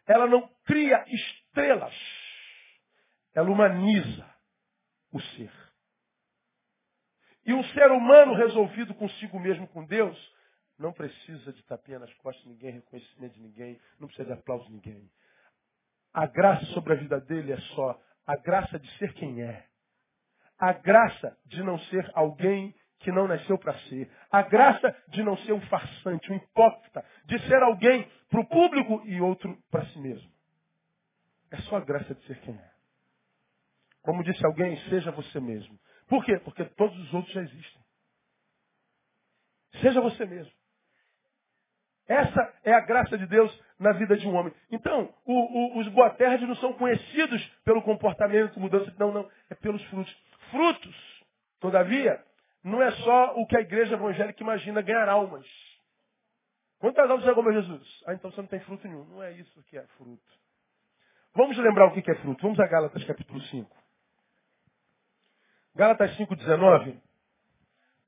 [0.06, 1.94] Ela não cria estrelas
[3.34, 4.28] ela humaniza
[5.10, 5.52] o ser.
[7.44, 10.32] E um ser humano resolvido consigo mesmo com Deus
[10.78, 14.64] não precisa de tapinha nas costas de ninguém, reconhecimento de ninguém, não precisa de aplauso
[14.66, 15.10] de ninguém.
[16.12, 19.66] A graça sobre a vida dele é só a graça de ser quem é.
[20.58, 24.10] A graça de não ser alguém que não nasceu para ser.
[24.30, 29.02] A graça de não ser um farsante, um hipócrita, de ser alguém para o público
[29.06, 30.30] e outro para si mesmo.
[31.50, 32.72] É só a graça de ser quem é.
[34.02, 35.78] Como disse alguém, seja você mesmo.
[36.08, 36.38] Por quê?
[36.38, 37.82] Porque todos os outros já existem.
[39.80, 40.52] Seja você mesmo.
[42.06, 43.50] Essa é a graça de Deus
[43.82, 44.54] na vida de um homem.
[44.70, 49.82] Então, o, o, os boaterdes não são conhecidos pelo comportamento, mudança, não, não, é pelos
[49.86, 50.16] frutos.
[50.50, 51.24] Frutos,
[51.58, 52.22] todavia,
[52.62, 55.44] não é só o que a igreja evangélica imagina ganhar almas.
[56.78, 58.02] Quantas almas já comeu Jesus?
[58.06, 59.04] Ah, então você não tem fruto nenhum.
[59.04, 60.22] Não é isso que é fruto.
[61.34, 62.42] Vamos lembrar o que é fruto.
[62.42, 63.76] Vamos a Gálatas capítulo 5.
[65.74, 67.00] Gálatas 5,19,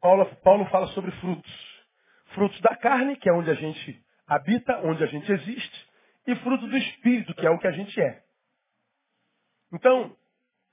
[0.01, 1.85] Paulo, Paulo fala sobre frutos.
[2.35, 5.89] Frutos da carne, que é onde a gente habita, onde a gente existe,
[6.27, 8.23] e fruto do espírito, que é o que a gente é.
[9.73, 10.17] Então,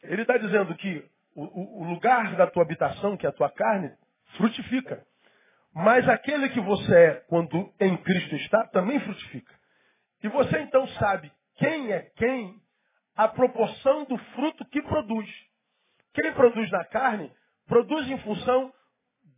[0.04, 1.04] ele está dizendo que
[1.36, 3.92] o, o, lugar da tua habitação, que é a tua carne,
[4.38, 5.06] frutifica.
[5.74, 9.54] Mas aquele que você é quando em Cristo está, também frutifica.
[10.24, 12.62] E você então sabe quem é quem,
[13.16, 15.30] a proporção do fruto que produz.
[16.14, 17.32] Quem produz na carne,
[17.68, 18.74] produz em função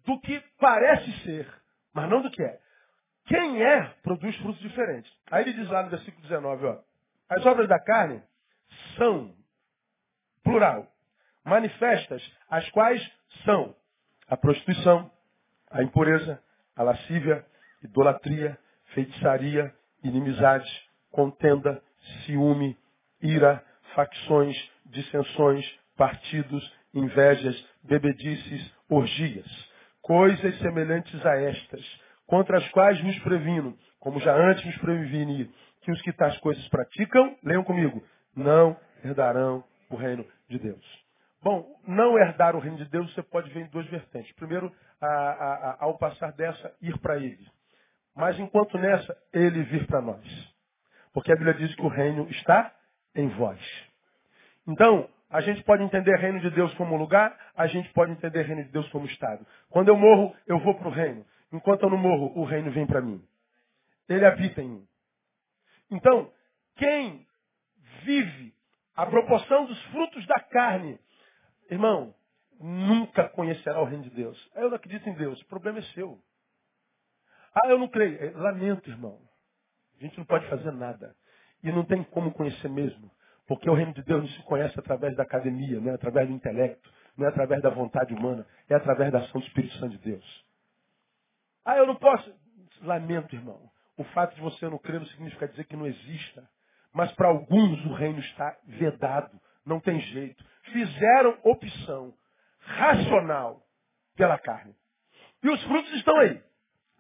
[0.06, 1.48] do que parece ser,
[1.94, 2.60] mas não do que é.
[3.26, 5.12] Quem é, produz frutos diferentes.
[5.32, 6.80] Aí ele diz lá no versículo 19, ó,
[7.30, 8.22] as obras da carne
[8.98, 9.34] são,
[10.44, 10.88] plural,
[11.44, 13.02] manifestas, as quais
[13.46, 13.76] são
[14.28, 15.12] a prostituição,
[15.72, 16.42] a impureza,
[16.76, 17.46] a lascívia,
[17.84, 18.58] idolatria,
[18.94, 20.70] feitiçaria, inimizade,
[21.12, 21.82] contenda,
[22.26, 22.78] ciúme,
[23.22, 23.64] ira,
[23.96, 24.56] facções,
[24.86, 29.48] dissensões, partidos, invejas, bebedices, orgias.
[30.02, 32.02] Coisas semelhantes a estas,
[32.34, 36.68] contra as quais vos previno, como já antes vos preveni, que os que tais coisas
[36.68, 38.04] praticam, leiam comigo,
[38.36, 40.84] não herdarão o reino de Deus.
[41.44, 44.32] Bom, não herdar o reino de Deus você pode ver em duas vertentes.
[44.32, 47.46] Primeiro, a, a, a, ao passar dessa, ir para ele.
[48.16, 50.26] Mas enquanto nessa, ele vir para nós.
[51.14, 52.74] Porque a Bíblia diz que o reino está
[53.14, 53.62] em vós.
[54.68, 58.64] Então, a gente pode entender reino de Deus como lugar, a gente pode entender reino
[58.64, 59.46] de Deus como estado.
[59.70, 61.24] Quando eu morro, eu vou para o reino.
[61.54, 63.24] Enquanto eu não morro, o reino vem para mim.
[64.10, 64.88] Ele habita em mim.
[65.92, 66.34] Então,
[66.76, 67.28] quem
[68.04, 68.56] vive
[68.96, 71.00] a proporção dos frutos da carne,
[71.70, 72.16] irmão,
[72.60, 74.52] nunca conhecerá o reino de Deus.
[74.56, 75.40] Eu não acredito em Deus.
[75.42, 76.20] O problema é seu.
[77.54, 78.18] Ah, eu não creio.
[78.20, 79.22] É, lamento, irmão.
[80.00, 81.16] A gente não pode fazer nada.
[81.64, 83.12] E não tem como conhecer mesmo.
[83.46, 86.34] Porque o reino de Deus não se conhece através da academia, não é através do
[86.34, 90.00] intelecto, não é através da vontade humana, é através da ação do Espírito Santo de
[90.00, 90.53] Deus.
[91.66, 92.34] Ah, eu não posso.
[92.82, 93.70] Lamento, irmão.
[93.98, 96.48] O fato de você não crer não significa dizer que não exista.
[96.94, 99.40] Mas para alguns o reino está vedado.
[99.66, 100.44] Não tem jeito.
[100.72, 102.14] Fizeram opção
[102.60, 103.62] racional
[104.16, 104.76] pela carne.
[105.44, 106.42] E os frutos estão aí.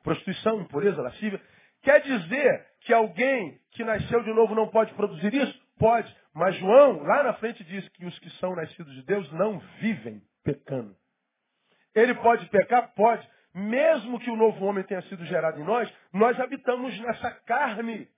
[0.04, 1.42] Prostituição, impureza, lascívia.
[1.82, 5.64] Quer dizer que alguém que nasceu de novo não pode produzir isso?
[5.78, 6.14] Pode.
[6.34, 10.22] Mas João, lá na frente, diz que os que são nascidos de Deus não vivem
[10.44, 10.96] pecando.
[11.94, 12.94] Ele pode pecar?
[12.96, 13.28] Pode.
[13.54, 18.10] Mesmo que o novo homem tenha sido gerado em nós, nós habitamos nessa carne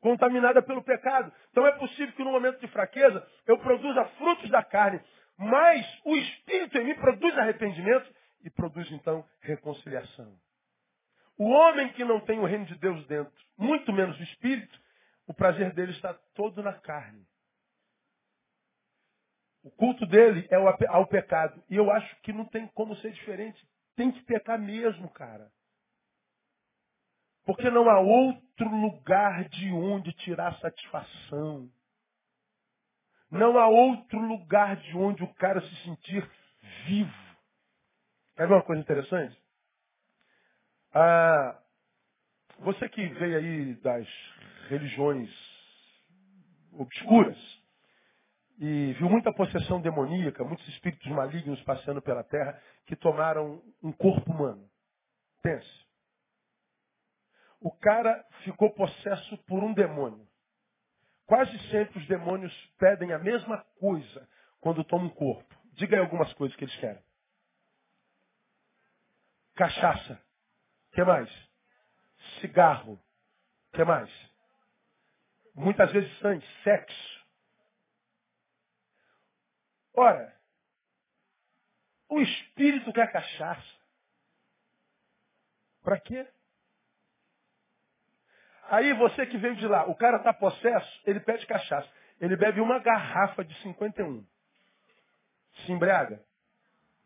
[0.00, 1.32] contaminada pelo pecado.
[1.50, 5.00] Então é possível que no momento de fraqueza eu produza frutos da carne,
[5.38, 8.12] mas o Espírito em mim produz arrependimento
[8.44, 10.36] e produz então reconciliação.
[11.38, 14.78] O homem que não tem o reino de Deus dentro, muito menos o Espírito,
[15.26, 17.26] o prazer dele está todo na carne.
[19.62, 20.56] O culto dele é
[20.88, 21.62] ao pecado.
[21.70, 23.64] E eu acho que não tem como ser diferente.
[24.02, 25.48] Tem que pecar mesmo, cara.
[27.44, 31.70] Porque não há outro lugar de onde tirar satisfação.
[33.30, 36.28] Não há outro lugar de onde o cara se sentir
[36.84, 37.36] vivo.
[38.34, 39.40] Quer ver uma coisa interessante?
[40.92, 41.62] Ah,
[42.58, 44.08] você que veio aí das
[44.68, 45.30] religiões
[46.72, 47.61] obscuras
[48.64, 54.30] e viu muita possessão demoníaca, muitos espíritos malignos passando pela terra que tomaram um corpo
[54.30, 54.70] humano.
[55.42, 55.84] Pense.
[57.60, 60.24] O cara ficou possesso por um demônio.
[61.26, 64.28] Quase sempre os demônios pedem a mesma coisa
[64.60, 65.52] quando tomam um corpo.
[65.72, 67.02] Diga aí algumas coisas que eles querem.
[69.56, 70.22] Cachaça.
[70.92, 71.28] Que mais?
[72.40, 72.96] Cigarro.
[73.72, 74.10] Que mais?
[75.52, 77.11] Muitas vezes sangue, sexo.
[79.94, 80.34] Ora,
[82.08, 83.82] o espírito quer cachaça.
[85.82, 86.26] Para quê?
[88.64, 91.90] Aí você que veio de lá, o cara está possesso, ele pede cachaça.
[92.20, 94.24] Ele bebe uma garrafa de 51.
[95.64, 96.24] Se embriaga?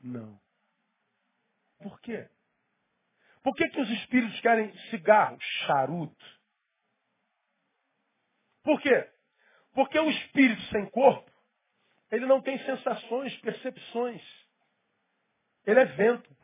[0.01, 0.39] Não.
[1.79, 2.29] Por quê?
[3.43, 6.41] Por que, que os espíritos querem cigarro, charuto?
[8.63, 9.09] Por quê?
[9.73, 11.31] Porque o espírito sem corpo,
[12.11, 14.23] ele não tem sensações, percepções.
[15.65, 16.37] Ele é vento.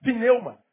[0.00, 0.64] Pneuma.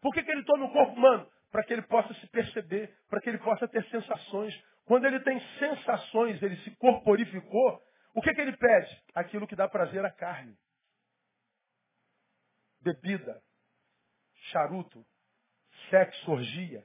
[0.00, 1.30] Por que, que ele toma o corpo humano?
[1.50, 4.54] Para que ele possa se perceber, para que ele possa ter sensações.
[4.84, 7.82] Quando ele tem sensações, ele se corporificou,
[8.14, 9.04] o que, que ele pede?
[9.14, 10.56] Aquilo que dá prazer à carne.
[12.80, 13.42] Bebida,
[14.50, 15.04] charuto,
[15.90, 16.84] sexo, orgia.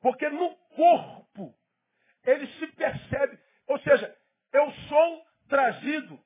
[0.00, 1.54] Porque no corpo
[2.24, 4.16] ele se percebe, ou seja,
[4.52, 6.18] eu sou trazido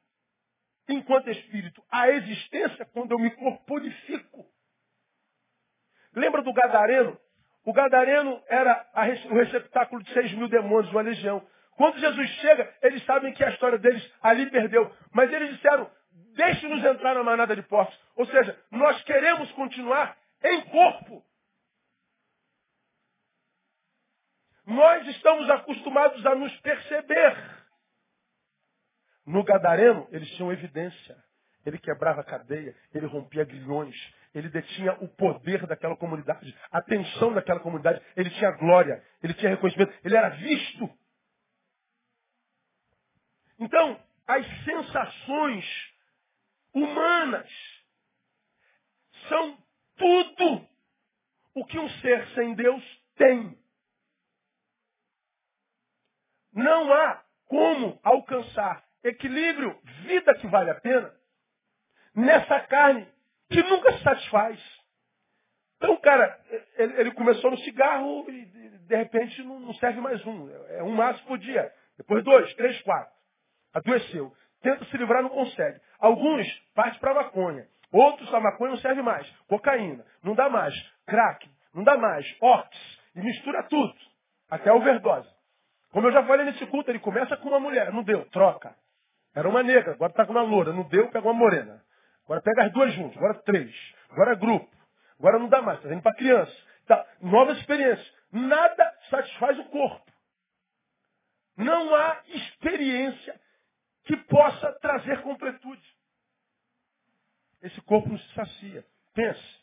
[0.88, 4.46] enquanto espírito à existência quando eu me corporifico.
[6.14, 7.18] Lembra do Gadareno?
[7.64, 8.86] O Gadareno era
[9.30, 11.46] o receptáculo de seis mil demônios, uma legião.
[11.76, 14.90] Quando Jesus chega, eles sabem que a história deles ali perdeu.
[15.12, 15.90] Mas eles disseram,
[16.34, 17.98] deixe-nos entrar na manada de porcos.
[18.16, 21.24] Ou seja, nós queremos continuar em corpo.
[24.70, 27.60] Nós estamos acostumados a nos perceber.
[29.26, 31.16] No Gadareno, eles tinham evidência.
[31.66, 33.94] Ele quebrava a cadeia, ele rompia grilhões,
[34.32, 39.50] ele detinha o poder daquela comunidade, a atenção daquela comunidade, ele tinha glória, ele tinha
[39.50, 40.88] reconhecimento, ele era visto.
[43.58, 45.66] Então, as sensações
[46.72, 47.50] humanas
[49.28, 49.58] são
[49.96, 50.66] tudo
[51.54, 52.82] o que um ser sem Deus
[53.16, 53.59] tem.
[56.52, 61.12] Não há como alcançar equilíbrio, vida que vale a pena,
[62.14, 63.06] nessa carne
[63.48, 64.60] que nunca se satisfaz.
[65.76, 66.38] Então, cara,
[66.76, 70.50] ele, ele começou no cigarro e de repente não serve mais um.
[70.68, 71.72] É um maço por dia.
[71.96, 73.20] Depois dois, três, quatro
[73.72, 74.32] adoeceu.
[74.62, 75.80] Tenta se livrar, não consegue.
[75.98, 77.66] Alguns partem para maconha.
[77.92, 79.28] Outros a maconha não serve mais.
[79.48, 80.74] Cocaína, não dá mais.
[81.06, 82.26] Crack, não dá mais.
[82.40, 83.94] Ox, e mistura tudo.
[84.50, 85.28] Até overdose.
[85.90, 88.74] Como eu já falei nesse culto, ele começa com uma mulher, não deu, troca.
[89.34, 91.84] Era uma negra, agora está com uma loura, não deu, pega uma morena.
[92.24, 93.74] Agora pega as duas juntas, agora três.
[94.10, 94.70] Agora grupo.
[95.18, 96.52] Agora não dá mais, está indo para criança.
[96.86, 97.06] Tá.
[97.20, 98.12] Novas experiências.
[98.32, 100.10] Nada satisfaz o corpo.
[101.56, 103.40] Não há experiência
[104.04, 105.82] que possa trazer completude.
[107.62, 108.84] Esse corpo não se sacia.
[109.14, 109.60] Pense.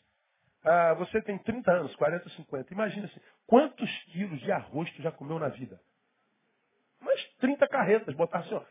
[0.64, 2.72] Ah, você tem 30 anos, 40, 50.
[2.72, 5.80] Imagina assim, quantos quilos de arroz tu já comeu na vida?
[7.00, 8.62] Umas 30 carretas, botar assim, ó.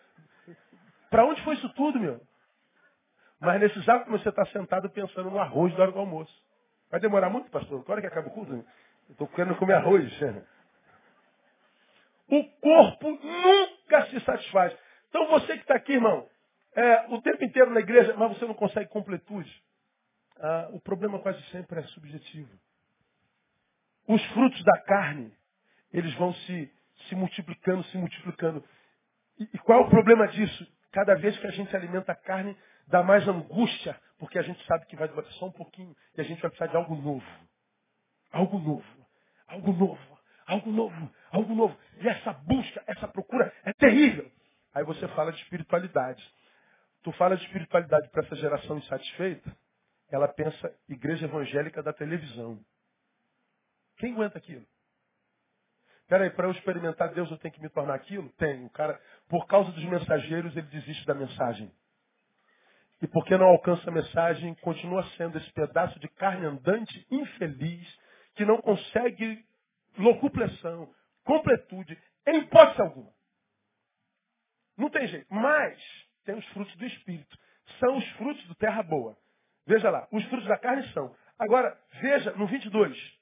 [1.10, 2.20] Pra onde foi isso tudo, meu?
[3.40, 6.34] Mas nesse exato você está sentado pensando no arroz da hora do almoço.
[6.90, 7.84] Vai demorar muito, pastor?
[7.84, 8.66] Que que acaba o culto?
[9.10, 10.12] Estou querendo comer arroz.
[12.30, 14.76] O corpo nunca se satisfaz.
[15.10, 16.28] Então você que está aqui, irmão,
[16.76, 19.64] é, o tempo inteiro na igreja, mas você não consegue completude.
[20.40, 22.50] Ah, o problema quase sempre é subjetivo.
[24.08, 25.34] Os frutos da carne,
[25.92, 26.72] eles vão se,
[27.08, 28.64] se multiplicando, se multiplicando.
[29.40, 30.68] E, e qual é o problema disso?
[30.92, 34.86] Cada vez que a gente alimenta a carne, dá mais angústia, porque a gente sabe
[34.88, 37.26] que vai durar só um pouquinho e a gente vai precisar de algo novo.
[38.32, 39.08] Algo novo.
[39.48, 40.20] Algo novo.
[40.46, 41.14] Algo novo.
[41.32, 41.78] Algo novo.
[42.00, 44.30] E essa busca, essa procura é terrível.
[44.74, 46.24] Aí você fala de espiritualidade.
[47.04, 49.56] Tu fala de espiritualidade para essa geração insatisfeita,
[50.10, 52.60] ela pensa igreja evangélica da televisão.
[53.98, 54.66] Quem aguenta aquilo?
[56.08, 58.30] Peraí, para eu experimentar Deus eu tenho que me tornar aquilo?
[58.34, 58.66] Tem.
[58.66, 61.72] O cara, por causa dos mensageiros, ele desiste da mensagem.
[63.02, 68.00] E porque não alcança a mensagem, continua sendo esse pedaço de carne andante, infeliz,
[68.36, 69.46] que não consegue
[69.98, 70.90] locupleção,
[71.24, 73.12] completude, em hipótese alguma.
[74.78, 75.28] Não tem jeito.
[75.30, 75.78] Mas
[76.24, 77.38] tem os frutos do Espírito.
[77.80, 79.18] São os frutos do terra boa.
[79.66, 81.14] Veja lá, os frutos da carne são.
[81.38, 83.17] Agora, veja no 22.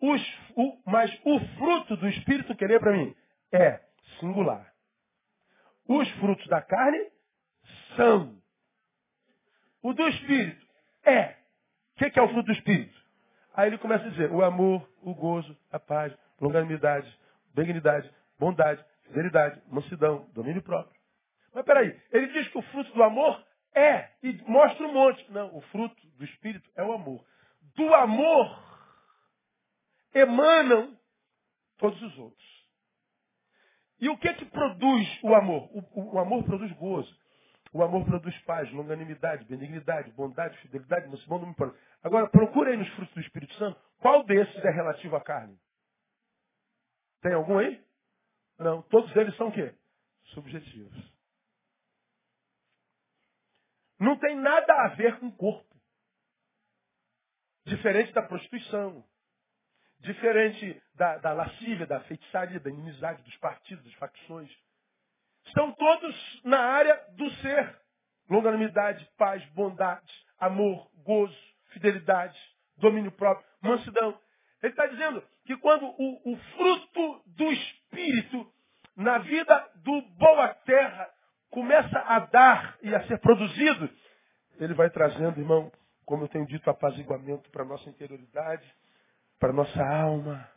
[0.00, 3.14] Os, o, mas o fruto do Espírito, querer para mim,
[3.52, 3.80] é
[4.20, 4.72] singular.
[5.86, 7.10] Os frutos da carne
[7.96, 8.38] são.
[9.82, 10.66] O do Espírito
[11.04, 11.36] é.
[11.94, 12.96] O que, que é o fruto do Espírito?
[13.54, 17.12] Aí ele começa a dizer o amor, o gozo, a paz, longanimidade,
[17.54, 20.96] benignidade, bondade, fidelidade, mansidão, domínio próprio.
[21.52, 23.44] Mas peraí, ele diz que o fruto do amor
[23.74, 25.32] é, e mostra um monte.
[25.32, 27.24] Não, o fruto do Espírito é o amor.
[27.74, 28.67] Do amor
[30.18, 30.98] emanam
[31.78, 32.48] todos os outros.
[34.00, 35.68] E o que que produz o amor?
[35.72, 37.18] O, o, amor produz gozo.
[37.72, 41.78] O amor produz paz, longanimidade, benignidade, bondade, fidelidade, mansidão, não me importa.
[42.02, 45.58] Agora, procure aí nos frutos do Espírito Santo, qual desses é relativo à carne?
[47.20, 47.84] Tem algum aí?
[48.58, 48.82] Não.
[48.82, 49.74] Todos eles são o quê?
[50.34, 51.12] Subjetivos.
[53.98, 55.66] Não tem nada a ver com o corpo.
[57.66, 59.04] Diferente da prostituição,
[60.00, 64.50] diferente da, da lascívia, da feitiçaria, da inimizade, dos partidos, das facções.
[65.46, 67.76] Estão todos na área do ser.
[68.28, 71.34] Longanimidade, paz, bondade, amor, gozo,
[71.70, 72.38] fidelidade,
[72.76, 74.18] domínio próprio, mansidão.
[74.62, 78.52] Ele está dizendo que quando o, o, fruto do Espírito
[78.94, 81.08] na vida do boa terra
[81.50, 83.88] começa a dar e a ser produzido,
[84.58, 85.72] ele vai trazendo, irmão,
[86.04, 88.70] como eu tenho dito, apaziguamento para a nossa interioridade,
[89.38, 90.48] para nossa alma.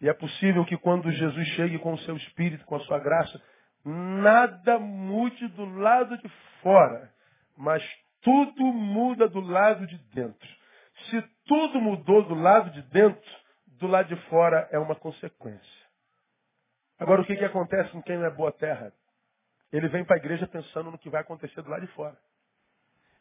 [0.00, 3.40] E é possível que quando Jesus chegue com o seu Espírito, com a sua graça,
[3.84, 6.28] nada mude do lado de
[6.60, 7.12] fora,
[7.56, 7.82] mas
[8.20, 10.48] tudo muda do lado de dentro.
[11.10, 13.30] Se tudo mudou do lado de dentro,
[13.66, 15.82] do lado de fora é uma consequência.
[16.98, 18.92] Agora, o que, que acontece com quem não é boa terra?
[19.72, 22.16] Ele vem para a igreja pensando no que vai acontecer do lado de fora.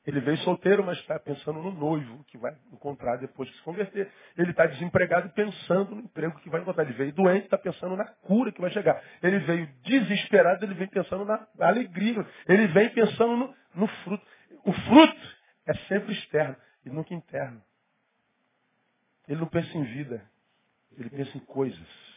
[0.06, 4.12] Ele veio solteiro, mas está pensando no noivo que vai encontrar depois que se converter.
[4.36, 6.84] Ele está desempregado pensando no emprego que vai encontrar.
[6.84, 9.02] Ele veio doente, está pensando na cura que vai chegar.
[9.22, 12.26] Ele veio desesperado, ele vem pensando na alegria.
[12.48, 14.26] Ele vem pensando no, no fruto.
[14.66, 15.38] O fruto
[15.68, 17.62] é sempre externo e nunca interno.
[19.28, 20.24] Ele não pensa em vida,
[20.98, 22.11] ele pensa em coisas.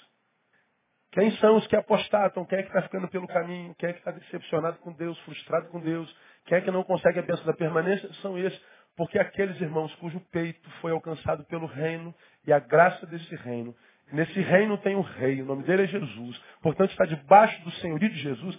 [1.15, 2.45] Quem são os que apostatam?
[2.45, 3.73] Quem é que está ficando pelo caminho?
[3.79, 6.13] Quem é que está decepcionado com Deus, frustrado com Deus?
[6.45, 8.13] Quem é que não consegue a bênção da permanência?
[8.15, 8.61] São esses.
[8.97, 12.13] Porque aqueles irmãos cujo peito foi alcançado pelo reino
[12.45, 13.73] e a graça desse reino.
[14.13, 16.43] Nesse reino tem um rei, o nome dele é Jesus.
[16.61, 18.59] Portanto, está debaixo do senhorio de Jesus.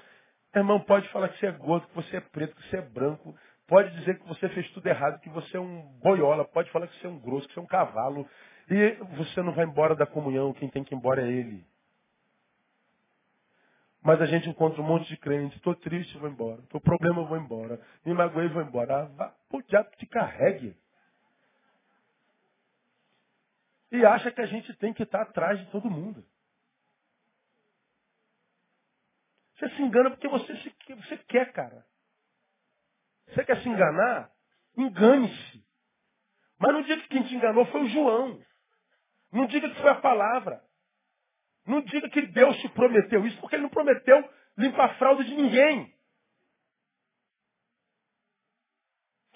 [0.55, 3.35] Irmão, pode falar que você é gordo, que você é preto, que você é branco.
[3.67, 6.45] Pode dizer que você fez tudo errado, que você é um boiola.
[6.45, 8.25] Pode falar que você é um grosso, que você é um cavalo.
[8.69, 10.53] E você não vai embora da comunhão.
[10.53, 11.74] Quem tem que ir embora é ele.
[14.05, 16.61] Mas a gente encontra um monte de crente, estou triste, vou embora.
[16.61, 17.81] Estou problema, vou embora.
[18.05, 19.01] Me magoei, vou embora.
[19.01, 20.77] Ah, vá, o diabo te carregue.
[23.91, 26.23] E acha que a gente tem que estar atrás de todo mundo.
[29.55, 31.83] Você se engana porque você, se, você quer, cara.
[33.29, 34.31] Você quer se enganar?
[34.77, 35.65] Engane-se.
[36.59, 38.39] Mas não diga que quem te enganou foi o João.
[39.31, 40.63] Não diga que foi a palavra.
[41.65, 45.35] Não diga que Deus te prometeu isso, porque Ele não prometeu limpar a fralda de
[45.35, 45.93] ninguém.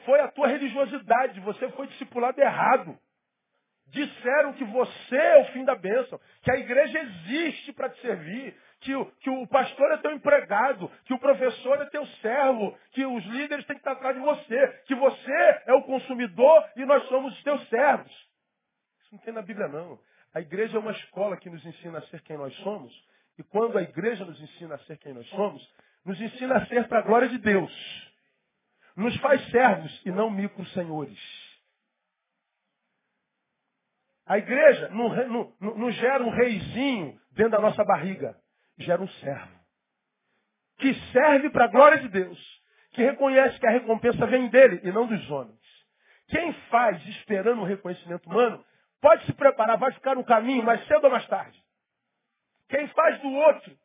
[0.05, 2.97] Foi a tua religiosidade, você foi discipulado errado.
[3.87, 8.55] Disseram que você é o fim da bênção, que a igreja existe para te servir,
[8.81, 13.03] que o, que o pastor é teu empregado, que o professor é teu servo, que
[13.05, 17.03] os líderes têm que estar atrás de você, que você é o consumidor e nós
[17.07, 18.11] somos os teus servos.
[19.01, 19.99] Isso não tem na Bíblia não.
[20.33, 22.93] A igreja é uma escola que nos ensina a ser quem nós somos.
[23.37, 25.67] E quando a igreja nos ensina a ser quem nós somos,
[26.05, 27.71] nos ensina a ser para a glória de Deus.
[28.95, 31.19] Nos faz servos e não micro-senhores.
[34.25, 35.09] A igreja não,
[35.59, 38.35] não, não, gera um reizinho dentro da nossa barriga.
[38.77, 39.59] gera um servo.
[40.77, 42.61] Que serve para a glória de Deus.
[42.91, 45.59] Que reconhece que a recompensa vem dele e não dos homens.
[46.27, 48.63] Quem faz esperando o reconhecimento humano,
[49.01, 51.57] pode se preparar, vai ficar no caminho mais cedo ou mais tarde.
[52.69, 53.75] Quem faz do outro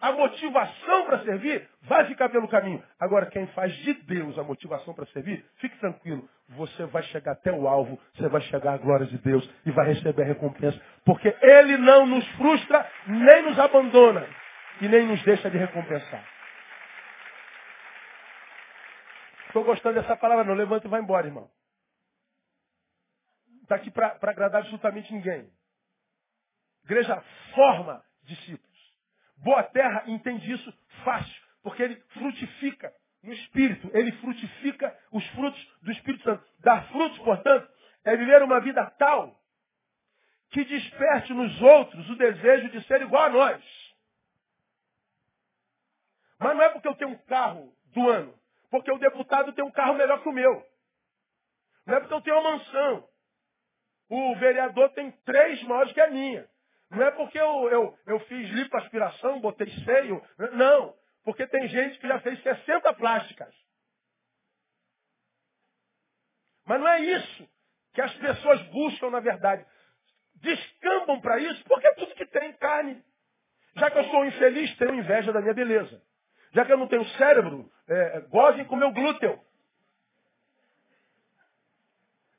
[0.00, 2.82] a motivação para servir, vai ficar pelo caminho.
[3.00, 6.28] Agora, quem faz de Deus a motivação para servir, fique tranquilo.
[6.50, 9.86] Você vai chegar até o alvo, você vai chegar à glória de Deus e vai
[9.88, 10.80] receber a recompensa.
[11.04, 14.24] Porque Ele não nos frustra, nem nos abandona
[14.80, 16.24] e nem nos deixa de recompensar.
[19.48, 21.48] Estou gostando dessa palavra, não levanta e vai embora, irmão.
[23.68, 25.46] Está aqui para agradar absolutamente ninguém.
[26.84, 27.22] Igreja
[27.54, 28.78] forma discípulos.
[29.36, 30.72] Boa terra entende isso
[31.04, 32.90] fácil, porque ele frutifica
[33.22, 36.42] no Espírito, ele frutifica os frutos do Espírito Santo.
[36.60, 37.70] Dar frutos, portanto,
[38.04, 39.38] é viver uma vida tal
[40.48, 43.94] que desperte nos outros o desejo de ser igual a nós.
[46.38, 48.34] Mas não é porque eu tenho um carro do ano,
[48.70, 50.66] porque o deputado tem um carro melhor que o meu.
[51.84, 53.06] Não é porque eu tenho uma mansão.
[54.08, 56.48] O vereador tem três maiores que a minha.
[56.90, 60.22] Não é porque eu, eu, eu fiz lipoaspiração, botei seio.
[60.54, 60.94] Não.
[61.24, 63.54] Porque tem gente que já fez 60 plásticas.
[66.64, 67.48] Mas não é isso
[67.92, 69.66] que as pessoas buscam na verdade.
[70.36, 73.02] Descambam para isso porque é tudo que tem carne.
[73.76, 76.02] Já que eu sou infeliz, tenho inveja da minha beleza.
[76.52, 79.38] Já que eu não tenho cérebro, é, gozem com meu glúteo.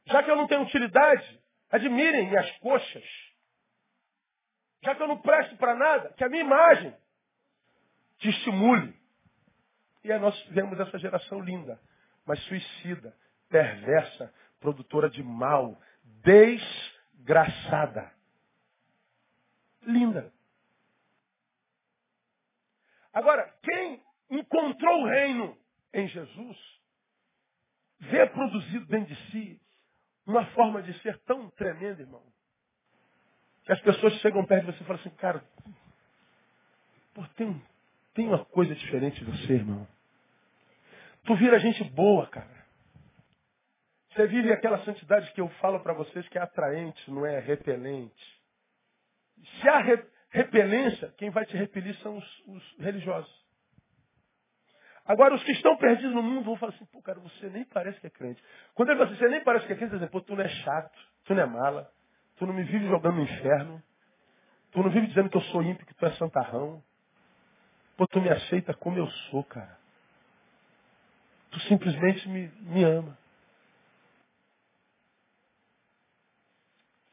[0.06, 1.40] Já que eu não tenho utilidade,
[1.70, 3.04] admirem minhas coxas.
[4.84, 6.96] Já que eu não presto para nada, que a minha imagem
[8.18, 8.98] te estimule.
[10.04, 11.80] E aí nós vemos essa geração linda,
[12.26, 13.16] mas suicida,
[13.50, 15.80] perversa, produtora de mal,
[16.24, 18.12] desgraçada.
[19.82, 20.32] Linda.
[23.14, 25.58] Agora, quem encontrou o reino
[25.94, 26.58] em Jesus,
[28.00, 29.62] vê produzido dentro de si
[30.30, 32.22] uma forma de ser tão tremenda, irmão,
[33.64, 35.44] que as pessoas chegam perto de você e falam assim, cara,
[37.14, 37.62] pô, tem,
[38.14, 39.88] tem uma coisa diferente de você, irmão.
[41.24, 42.60] Tu vira gente boa, cara.
[44.12, 48.42] Você vive aquela santidade que eu falo para vocês que é atraente, não é repelente.
[49.62, 53.46] Se há re repelência, quem vai te repelir são os, os, religiosos.
[55.10, 58.00] Agora, os que estão perdidos no mundo vão falar assim, pô, cara, você nem parece
[58.00, 58.42] que é crente.
[58.76, 60.48] Quando ele fala assim, você nem parece que é crente, dizem, pô, tu não é
[60.48, 61.92] chato, tu não é mala,
[62.40, 63.84] Tu não me vive jogando no inferno.
[64.72, 66.82] Tu não vive dizendo que eu sou ímpio, que tu é santarrão.
[67.98, 69.78] Pô, tu me aceita como eu sou, cara.
[71.52, 73.18] Tu simplesmente me, me ama.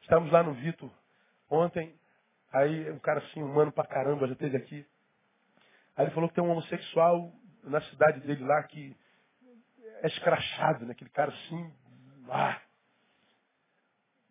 [0.01, 0.89] Estávamos lá no Vitor
[1.49, 1.93] ontem,
[2.53, 4.87] aí um cara assim, humano pra caramba, já esteve aqui.
[5.97, 7.33] Aí ele falou que tem um homossexual
[7.67, 8.95] na cidade dele lá que
[10.01, 10.91] é escrachado, né?
[10.91, 11.73] Aquele cara assim,
[12.29, 12.59] ah,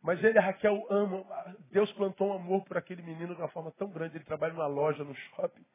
[0.07, 1.27] mas ele a Raquel amam.
[1.73, 4.17] Deus plantou um amor por aquele menino de uma forma tão grande.
[4.17, 5.67] Ele trabalha numa loja, no shopping.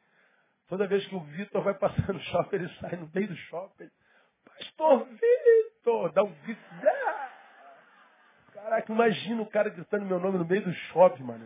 [0.70, 3.91] Toda vez que o Vitor vai passar no shopping, ele sai no meio do shopping.
[4.45, 6.14] Pastor Vitor!
[6.14, 6.62] Dá um grito.
[8.53, 11.45] Caraca, imagina o cara gritando meu nome no meio do shopping, mano.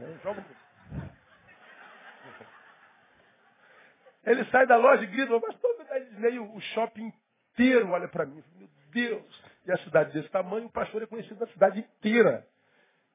[4.26, 5.74] Ele sai da loja e grita, pastor,
[6.17, 7.11] meio o shopping
[7.53, 8.43] inteiro olha para mim.
[8.57, 9.43] Meu Deus!
[9.65, 12.47] E a cidade desse tamanho, o pastor é conhecido na cidade inteira.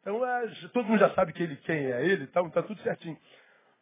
[0.00, 3.18] Então, é, todo mundo já sabe que ele, quem é ele, está tá tudo certinho.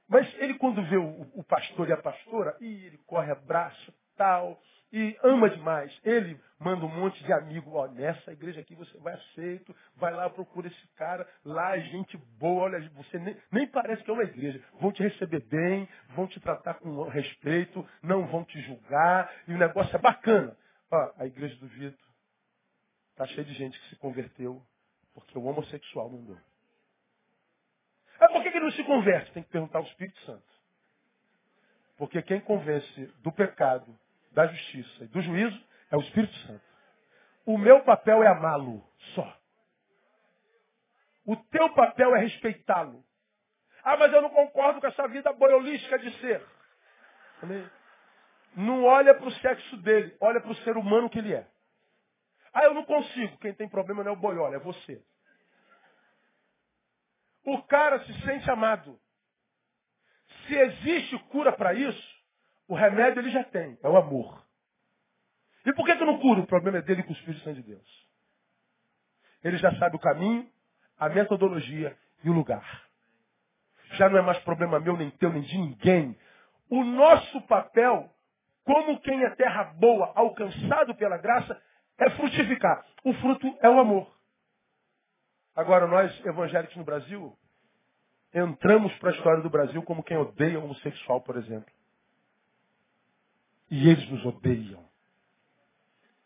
[0.09, 4.61] Mas ele, quando vê o, o pastor e a pastora, e ele corre abraço, tal,
[4.93, 5.97] e ama demais.
[6.05, 10.29] Ele manda um monte de amigo, ó, nessa igreja aqui você vai aceito, vai lá,
[10.29, 14.25] procura esse cara, lá é gente boa, olha, você nem, nem parece que é uma
[14.25, 14.63] igreja.
[14.81, 19.59] Vão te receber bem, vão te tratar com respeito, não vão te julgar, e o
[19.59, 20.57] negócio é bacana.
[20.91, 22.09] Ó, a igreja do Vitor
[23.11, 24.63] está cheia de gente que se converteu
[25.13, 26.39] porque o homossexual mandou.
[28.21, 29.33] É por que ele não se converte?
[29.33, 30.47] Tem que perguntar ao Espírito Santo.
[31.97, 33.99] Porque quem convence do pecado,
[34.39, 35.61] da justiça e do juízo
[35.91, 36.63] é o Espírito Santo.
[37.45, 39.37] O meu papel é amá-lo só.
[41.27, 43.05] O teu papel é respeitá-lo.
[43.83, 46.47] Ah, mas eu não concordo com essa vida boiolística de ser.
[48.55, 51.45] Não olha para o sexo dele, olha para o ser humano que ele é.
[52.55, 53.39] Ah, eu não consigo.
[53.39, 55.03] Quem tem problema não é o boiola, é você.
[57.45, 59.01] O cara se sente amado.
[60.47, 62.18] Se existe cura para isso,
[62.69, 64.47] o remédio ele já tem, é o amor.
[65.65, 66.41] E por que, que não cura?
[66.41, 68.09] O problema é dele com o Espírito Santo de Deus.
[69.43, 70.49] Ele já sabe o caminho,
[70.99, 72.87] a metodologia e o lugar.
[73.93, 76.19] Já não é mais problema meu, nem teu, nem de ninguém.
[76.69, 78.13] o nosso papel,
[78.65, 81.61] como quem é terra boa, alcançado pela graça,
[81.99, 82.85] é frutificar.
[83.03, 84.15] O fruto é o amor.
[85.57, 87.37] Agora, nós, evangélicos no Brasil,
[88.35, 91.78] entramos para a história do Brasil como quem odeia homossexual, por exemplo.
[93.71, 94.87] E eles nos odeiam.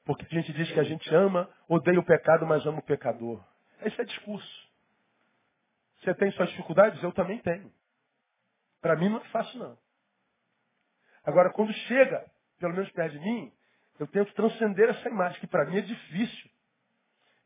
[0.04, 3.42] Porque a gente diz que a gente ama, odeia o pecado, mas ama o pecador.
[3.82, 4.70] Esse é discurso.
[6.00, 7.02] Você tem suas dificuldades?
[7.02, 7.72] Eu também tenho.
[8.80, 9.78] Para mim não é fácil, não.
[11.24, 12.28] Agora, quando chega,
[12.58, 13.52] pelo menos perto de mim,
[13.98, 16.50] eu tento transcender essa imagem, que para mim é difícil.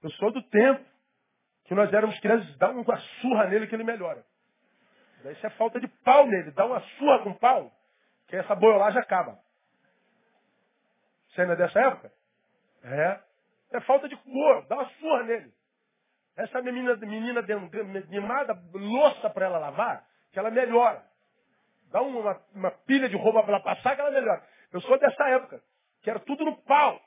[0.02, 0.84] Eu sou do tempo
[1.64, 4.24] que nós éramos crianças, dá uma surra nele que ele melhora.
[5.22, 7.72] Daí isso é falta de pau nele, dá uma surra com pau,
[8.28, 9.38] que essa boiolagem acaba.
[11.36, 12.10] Você ainda é dessa época?
[12.82, 13.20] É.
[13.72, 15.52] É falta de cor, dá uma surra nele.
[16.34, 17.42] Essa menina, menina
[18.08, 21.04] mimada, louça para ela lavar, que ela melhora.
[21.90, 24.46] Dá uma, uma pilha de roupa para ela passar que ela melhora.
[24.72, 25.62] Eu sou dessa época,
[26.00, 27.00] que era tudo no pau.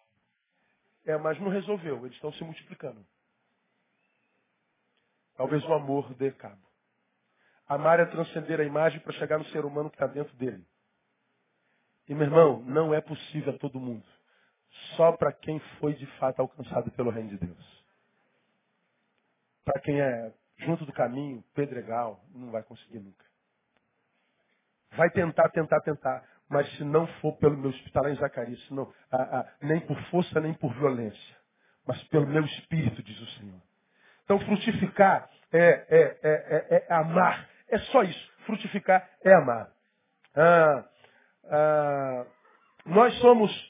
[1.06, 3.04] É, mas não resolveu, eles estão se multiplicando.
[5.36, 6.62] Talvez o amor dê cabo.
[7.68, 10.64] Amar é transcender a imagem para chegar no ser humano que está dentro dele.
[12.08, 14.04] E, meu irmão, não é possível a todo mundo.
[14.96, 17.86] Só para quem foi de fato alcançado pelo reino de Deus.
[19.66, 23.26] Para quem é junto do caminho, pedregal, não vai conseguir nunca.
[24.92, 26.24] Vai tentar, tentar, tentar.
[26.50, 30.40] Mas se não for pelo meu espírito, em Zacarias, não, ah, ah, nem por força,
[30.40, 31.38] nem por violência,
[31.86, 33.62] mas pelo meu espírito, diz o Senhor.
[34.24, 35.60] Então, frutificar é,
[35.90, 37.48] é, é, é amar.
[37.68, 38.32] É só isso.
[38.46, 39.72] Frutificar é amar.
[40.36, 42.26] Ah,
[42.86, 43.69] nós somos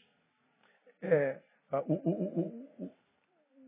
[1.87, 2.95] o, o, o,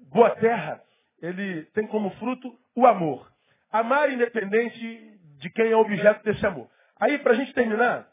[0.09, 0.83] boa terra
[1.21, 3.31] ele tem como fruto o amor.
[3.71, 6.69] Amar independente de quem é objeto desse amor.
[6.99, 8.11] Aí, para a gente terminar,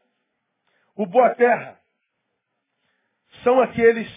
[0.94, 1.80] o boa terra
[3.42, 4.08] são aqueles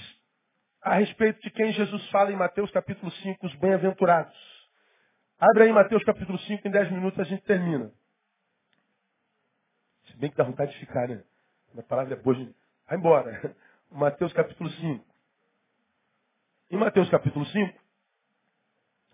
[0.82, 4.36] a respeito de quem Jesus fala em Mateus capítulo 5, os bem-aventurados.
[5.40, 7.92] Abre aí Mateus capítulo 5, em 10 minutos a gente termina.
[10.06, 11.24] Se bem que dá vontade de ficar, né?
[11.78, 12.54] A palavra depois de...
[12.88, 13.56] Vai embora.
[13.92, 15.06] Mateus capítulo 5.
[16.72, 17.80] Em Mateus capítulo 5,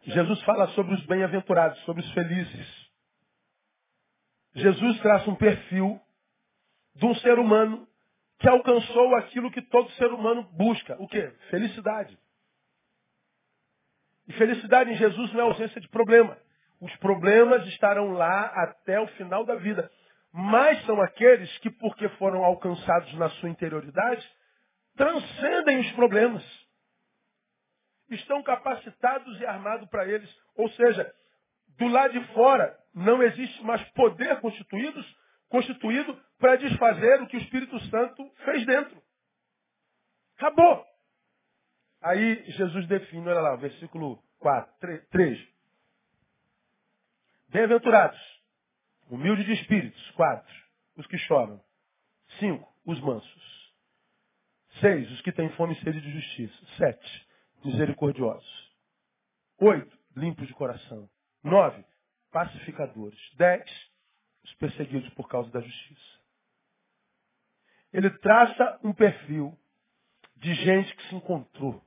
[0.04, 2.92] Jesus fala sobre os bem-aventurados, sobre os felizes.
[4.54, 6.00] Jesus traça um perfil
[6.94, 7.88] de um ser humano
[8.38, 10.96] que alcançou aquilo que todo ser humano busca.
[11.02, 11.34] O quê?
[11.50, 12.18] Felicidade.
[14.28, 16.38] E felicidade em Jesus não é ausência de problema.
[16.80, 19.92] Os problemas estarão lá até o final da vida.
[20.32, 24.37] Mas são aqueles que, porque foram alcançados na sua interioridade,
[24.98, 26.44] transcendem os problemas
[28.10, 30.30] estão capacitados e armados para eles.
[30.56, 31.14] Ou seja,
[31.78, 35.06] do lado de fora não existe mais poder constituído,
[35.50, 39.02] constituído para desfazer o que o Espírito Santo fez dentro.
[40.36, 40.86] Acabou.
[42.02, 45.48] Aí Jesus define, olha lá, versículo 4, 3.
[47.50, 48.20] Bem-aventurados,
[49.10, 50.56] humildes de espíritos, 4.
[50.96, 51.62] Os que choram.
[52.40, 52.68] 5.
[52.86, 53.47] Os mansos.
[54.80, 55.12] 6.
[55.12, 56.66] Os que têm fome e sede de justiça.
[56.78, 57.28] 7
[57.64, 58.72] misericordiosos.
[59.60, 61.10] Oito, limpos de coração.
[61.44, 61.84] Nove,
[62.32, 63.20] pacificadores.
[63.36, 63.70] Dez,
[64.44, 66.18] os perseguidos por causa da justiça.
[67.92, 69.58] Ele traça um perfil
[70.36, 71.84] de gente que se encontrou.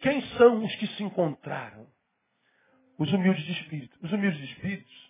[0.00, 1.86] Quem são os que se encontraram?
[2.98, 3.98] Os humildes de espírito.
[4.02, 5.09] Os humildes de espíritos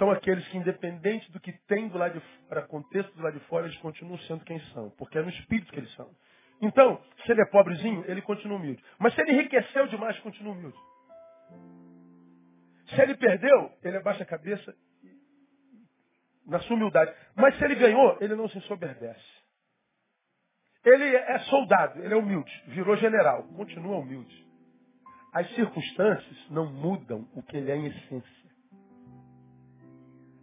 [0.00, 3.44] são aqueles que, independente do que tem do lado de fora, contexto do lado de
[3.44, 6.10] fora, eles continuam sendo quem são, porque é no espírito que eles são.
[6.62, 8.82] Então, se ele é pobrezinho, ele continua humilde.
[8.98, 10.78] Mas se ele enriqueceu demais, continua humilde.
[12.86, 14.74] Se ele perdeu, ele abaixa a cabeça
[16.46, 17.14] na sua humildade.
[17.36, 19.20] Mas se ele ganhou, ele não se ensoberbece.
[20.82, 24.46] Ele é soldado, ele é humilde, virou general, continua humilde.
[25.34, 28.39] As circunstâncias não mudam o que ele é em essência.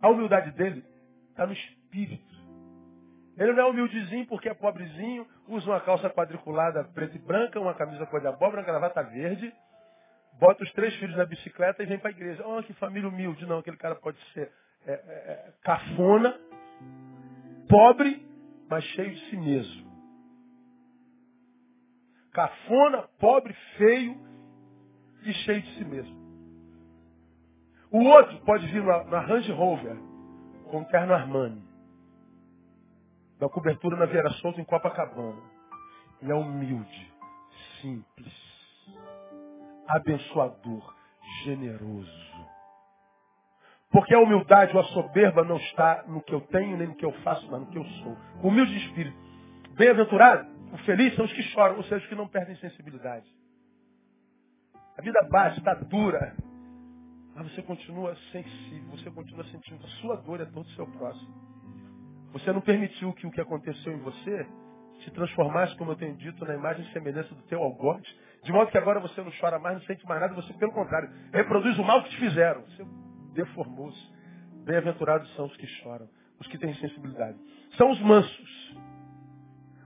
[0.02, 0.84] A humildade dele
[1.30, 2.36] está no espírito.
[3.38, 7.74] Ele não é humildezinho porque é pobrezinho, usa uma calça quadriculada preta e branca, uma
[7.74, 9.54] camisa cor de abóbora, uma gravata verde,
[10.40, 12.44] bota os três filhos na bicicleta e vem para a igreja.
[12.46, 13.46] Oh, que família humilde.
[13.46, 14.52] Não, aquele cara pode ser
[14.86, 16.40] é, é, é, cafona,
[17.70, 18.26] pobre,
[18.70, 19.88] mas cheio de si mesmo.
[22.32, 24.18] Cafona, pobre, feio
[25.24, 26.27] e cheio de si mesmo.
[27.98, 29.98] O outro pode vir na, na Range Rover
[30.70, 31.68] com terno Armani
[33.40, 35.42] da cobertura na Vieira Solta em Copacabana.
[36.22, 37.14] Ele é humilde,
[37.82, 38.36] simples,
[39.88, 40.96] abençoador,
[41.44, 42.48] generoso.
[43.90, 47.06] Porque a humildade ou a soberba não está no que eu tenho, nem no que
[47.06, 48.16] eu faço, mas no que eu sou.
[48.44, 49.18] Humilde de espírito.
[49.72, 53.26] Bem-aventurado, o feliz são os que choram, ou seja, os que não perdem sensibilidade.
[54.96, 56.36] A vida baixa, está dura.
[57.38, 61.32] Mas você continua sensível, você continua sentindo a sua dor é todo o seu próximo.
[62.34, 64.48] Você não permitiu que o que aconteceu em você
[65.04, 68.02] se transformasse, como eu tenho dito, na imagem e semelhança do teu algoz,
[68.44, 71.12] de modo que agora você não chora mais, não sente mais nada, você, pelo contrário,
[71.32, 72.62] reproduz o mal que te fizeram.
[72.62, 72.84] Você
[73.34, 74.18] deformou-se.
[74.66, 76.10] Bem-aventurados são os que choram,
[76.40, 77.38] os que têm sensibilidade.
[77.78, 78.76] São os mansos.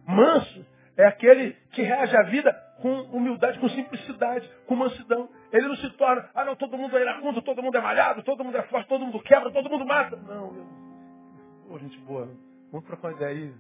[0.08, 5.30] Manso é aquele que reage à vida com humildade, com simplicidade, com mansidão.
[5.52, 8.44] Ele não se torna, ah não, todo mundo é iracundo, todo mundo é malhado, todo
[8.44, 10.16] mundo é forte, todo mundo quebra, todo mundo mata.
[10.16, 10.52] Não.
[11.68, 12.28] Pô, gente boa,
[12.72, 13.54] vamos trocar uma ideia aí.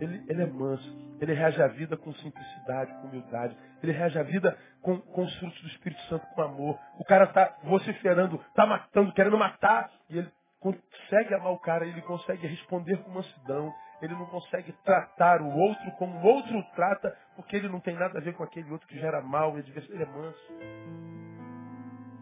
[0.00, 1.10] Ele, ele é manso.
[1.20, 3.54] Ele reage à vida com simplicidade, com humildade.
[3.82, 6.78] Ele reage à vida com, com os frutos do Espírito Santo, com amor.
[6.98, 9.90] O cara está vociferando, está matando, querendo matar.
[10.08, 13.72] E ele consegue amar o cara, ele consegue responder com mansidão.
[14.02, 18.18] Ele não consegue tratar o outro como o outro trata, porque ele não tem nada
[18.18, 19.56] a ver com aquele outro que gera mal.
[19.58, 20.52] Ele é manso.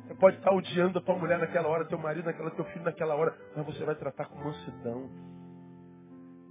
[0.07, 3.15] Você pode estar odiando a tua mulher naquela hora, teu marido naquela, teu filho naquela
[3.15, 5.11] hora, mas você vai tratar com mansidão.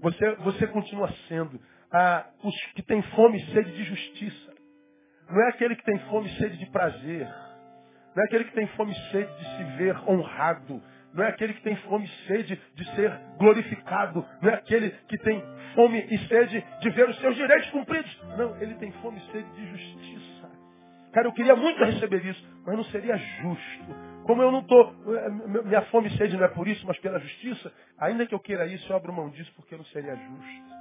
[0.01, 1.59] Você, você continua sendo
[1.91, 4.53] ah, os que têm fome e sede de justiça.
[5.29, 7.27] Não é aquele que tem fome e sede de prazer.
[8.15, 10.81] Não é aquele que tem fome e sede de se ver honrado.
[11.13, 14.25] Não é aquele que tem fome e sede de ser glorificado.
[14.41, 15.43] Não é aquele que tem
[15.73, 18.21] fome e sede de ver os seus direitos cumpridos.
[18.37, 20.51] Não, ele tem fome e sede de justiça.
[21.13, 23.95] Cara, eu queria muito receber isso, mas não seria justo.
[24.25, 25.29] Como eu não estou, eh,
[25.63, 28.67] minha fome e sede não é por isso, mas pela justiça, ainda que eu queira
[28.67, 30.77] isso, eu abro mão disso porque não seria justo.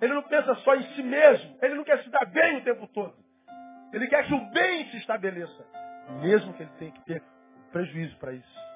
[0.00, 2.88] Ele não pensa só em si mesmo, ele não quer se dar bem o tempo
[2.88, 3.14] todo.
[3.92, 5.64] Ele quer que o bem se estabeleça,
[6.20, 7.22] mesmo que ele tenha que ter
[7.70, 8.71] prejuízo para isso.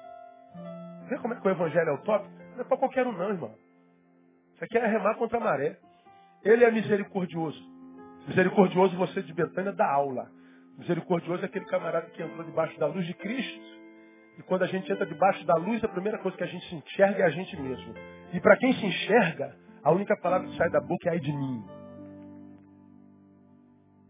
[1.09, 2.33] Vê como é que o evangelho é utópico?
[2.55, 3.55] Não é para qualquer um não, irmão.
[4.55, 5.77] Isso aqui é remar contra a maré.
[6.43, 7.61] Ele é misericordioso.
[8.27, 10.29] Misericordioso você de Betânia dá aula.
[10.77, 13.77] Misericordioso é aquele camarada que entrou debaixo da luz de Cristo.
[14.37, 16.75] E quando a gente entra debaixo da luz, a primeira coisa que a gente se
[16.75, 17.93] enxerga é a gente mesmo.
[18.33, 21.31] E para quem se enxerga, a única palavra que sai da boca é ai de
[21.31, 21.65] mim.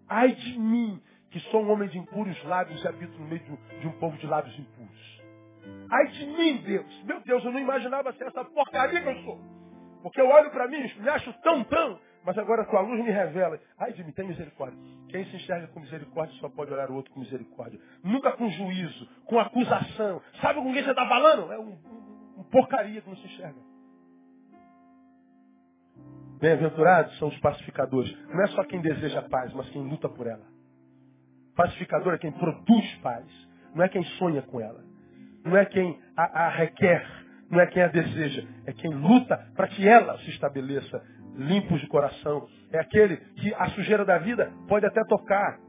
[0.09, 3.41] Ai de mim, que sou um homem de impuros lábios e habito no meio
[3.79, 5.16] de um povo de lábios impuros.
[5.89, 7.03] Ai de mim, Deus.
[7.03, 9.39] Meu Deus, eu não imaginava ser essa porcaria que eu sou.
[10.01, 13.11] Porque eu olho para mim, me acho tão, tão, mas agora a tua luz me
[13.11, 13.59] revela.
[13.77, 14.77] Ai de mim, tem misericórdia.
[15.09, 17.79] Quem se enxerga com misericórdia só pode olhar o outro com misericórdia.
[18.03, 20.21] Nunca com juízo, com acusação.
[20.41, 21.51] Sabe com quem você está falando?
[21.51, 23.59] É um, um, um porcaria que não se enxerga.
[26.39, 28.15] Bem-aventurados são os pacificadores.
[28.27, 30.45] Não é só quem deseja paz, mas quem luta por ela.
[31.55, 33.25] Pacificador é quem produz paz.
[33.73, 34.86] Não é quem sonha com ela.
[35.43, 37.05] Não é quem a, a requer.
[37.49, 38.45] Não é quem a deseja.
[38.65, 41.01] É quem luta para que ela se estabeleça
[41.37, 42.47] limpos de coração.
[42.71, 45.59] É aquele que a sujeira da vida pode até tocar.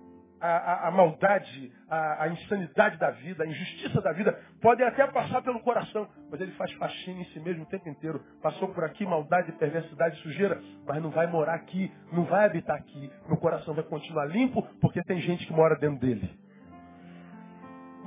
[0.41, 5.05] A, a, a maldade, a, a, insanidade da vida, a injustiça da vida, pode até
[5.09, 8.23] passar pelo coração, mas ele faz faxina em si mesmo o tempo inteiro.
[8.41, 13.11] Passou por aqui maldade, perversidade, sujeira, mas não vai morar aqui, não vai habitar aqui.
[13.27, 16.31] Meu coração vai continuar limpo, porque tem gente que mora dentro dele.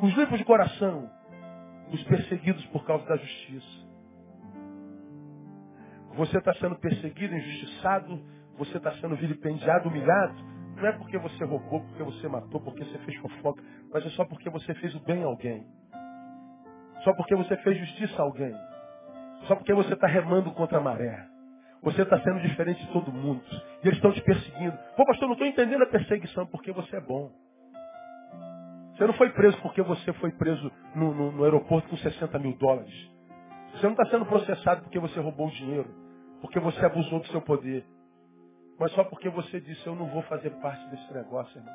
[0.01, 1.11] Os limpos de coração,
[1.91, 3.81] os perseguidos por causa da justiça.
[6.15, 8.19] Você está sendo perseguido, injustiçado,
[8.57, 10.35] você está sendo vilipendiado, humilhado.
[10.75, 13.63] Não é porque você roubou, porque você matou, porque você fez fofoca,
[13.93, 15.65] mas é só porque você fez o bem a alguém.
[17.03, 18.53] Só porque você fez justiça a alguém.
[19.47, 21.27] Só porque você está remando contra a maré.
[21.81, 23.41] Você está sendo diferente de todo mundo.
[23.83, 24.77] E eles estão te perseguindo.
[24.95, 27.31] Pô, pastor, não estou entendendo a perseguição porque você é bom.
[29.01, 32.55] Você não foi preso porque você foi preso no, no, no aeroporto com 60 mil
[32.55, 32.93] dólares.
[33.71, 35.89] Você não está sendo processado porque você roubou o dinheiro,
[36.39, 37.83] porque você abusou do seu poder.
[38.79, 41.73] Mas só porque você disse, eu não vou fazer parte desse negócio, irmão.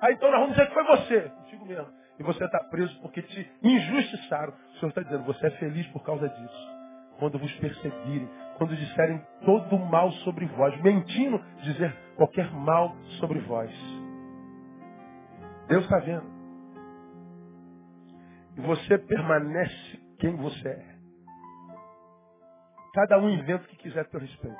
[0.00, 1.30] Ah, então nós vamos dizer que foi você.
[1.50, 1.88] Digo mesmo.
[2.18, 4.54] E você está preso porque te injustiçaram.
[4.54, 6.68] O Senhor está dizendo, você é feliz por causa disso.
[7.18, 13.99] Quando vos perseguirem, quando disserem todo mal sobre vós, mentindo, dizer qualquer mal sobre vós.
[15.70, 16.26] Deus está vendo.
[18.56, 20.96] E você permanece quem você é.
[22.92, 24.58] Cada um inventa o que quiser a teu respeito.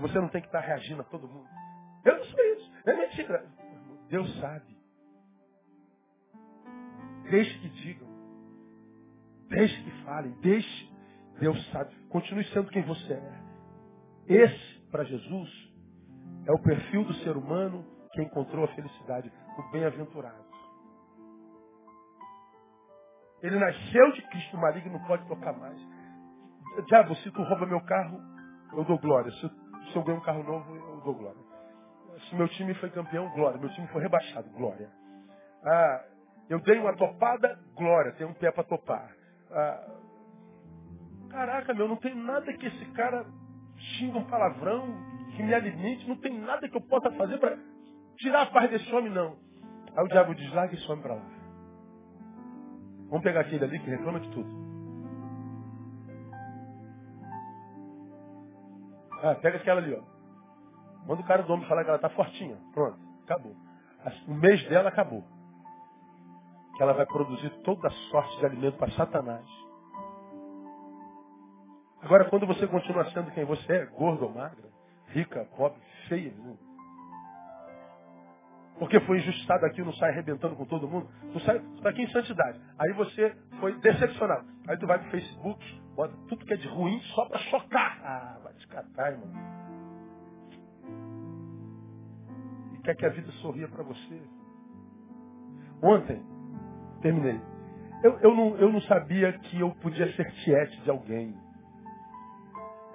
[0.00, 1.46] Você não tem que estar reagindo a todo mundo.
[2.06, 2.72] Eu não sou isso.
[2.86, 3.46] É mentira.
[4.08, 4.74] Deus sabe.
[7.30, 8.08] Deixe que digam.
[9.50, 10.32] Deixe que falem.
[10.40, 10.92] Deixe.
[11.38, 11.94] Deus sabe.
[12.08, 13.42] Continue sendo quem você é.
[14.26, 15.50] Esse, para Jesus,
[16.46, 19.30] é o perfil do ser humano que encontrou a felicidade.
[19.58, 20.42] O bem-aventurado.
[23.42, 25.76] Ele nasceu de Cristo, o maligno não pode tocar mais.
[26.86, 28.20] Diabo, se tu rouba meu carro,
[28.72, 29.30] eu dou glória.
[29.32, 29.50] Se,
[29.90, 31.40] se eu ganho um carro novo, eu dou glória.
[32.28, 33.58] Se meu time foi campeão, glória.
[33.58, 34.88] Meu time foi rebaixado, glória.
[35.64, 36.04] Ah,
[36.48, 38.12] eu dei uma topada, glória.
[38.12, 39.12] Tem um pé para topar.
[39.50, 39.86] Ah,
[41.30, 43.26] caraca, meu, não tem nada que esse cara
[43.76, 44.86] xinga um palavrão,
[45.36, 46.08] que me alimente.
[46.08, 47.58] Não tem nada que eu possa fazer para
[48.16, 49.36] tirar a paz desse homem, não.
[49.96, 51.22] Aí o diabo diz, larga esse homem para lá.
[53.08, 54.62] Vamos pegar aquele ali que reclama de tudo.
[59.22, 60.02] Ah, pega aquela ali, ó.
[61.06, 62.56] Manda o cara do homem falar que ela tá fortinha.
[62.72, 63.54] Pronto, acabou.
[64.26, 65.24] O mês dela acabou.
[66.76, 69.46] Que ela vai produzir toda sorte de alimento para Satanás.
[72.00, 74.70] Agora, quando você continua sendo quem você é, gordo ou magra,
[75.08, 76.56] rica, pobre, feia, né?
[78.82, 82.10] Porque foi injustiçado aqui, não sai arrebentando com todo mundo, não sai, está aqui em
[82.10, 82.60] santidade.
[82.76, 84.44] Aí você foi decepcionado.
[84.66, 88.00] Aí tu vai pro Facebook, bota tudo que é de ruim só para chocar.
[88.02, 89.30] Ah, vai te catar, irmão.
[92.72, 94.20] E quer que a vida sorria para você.
[95.80, 96.20] Ontem,
[97.02, 97.40] terminei.
[98.02, 101.36] Eu, eu, não, eu não sabia que eu podia ser tiete de alguém.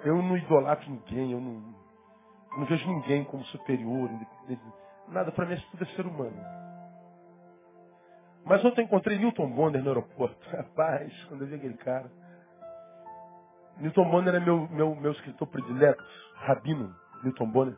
[0.04, 1.74] Eu não idolatro ninguém, eu não,
[2.58, 4.10] não vejo ninguém como superior,
[5.10, 6.36] nada, para mim isso tudo é ser humano.
[8.44, 10.38] Mas ontem encontrei Newton Bonner no aeroporto.
[10.50, 12.10] Rapaz, quando eu vi aquele cara.
[13.78, 16.02] Newton Bonner é meu, meu, meu escritor predileto,
[16.34, 17.76] Rabino, Newton Bonner.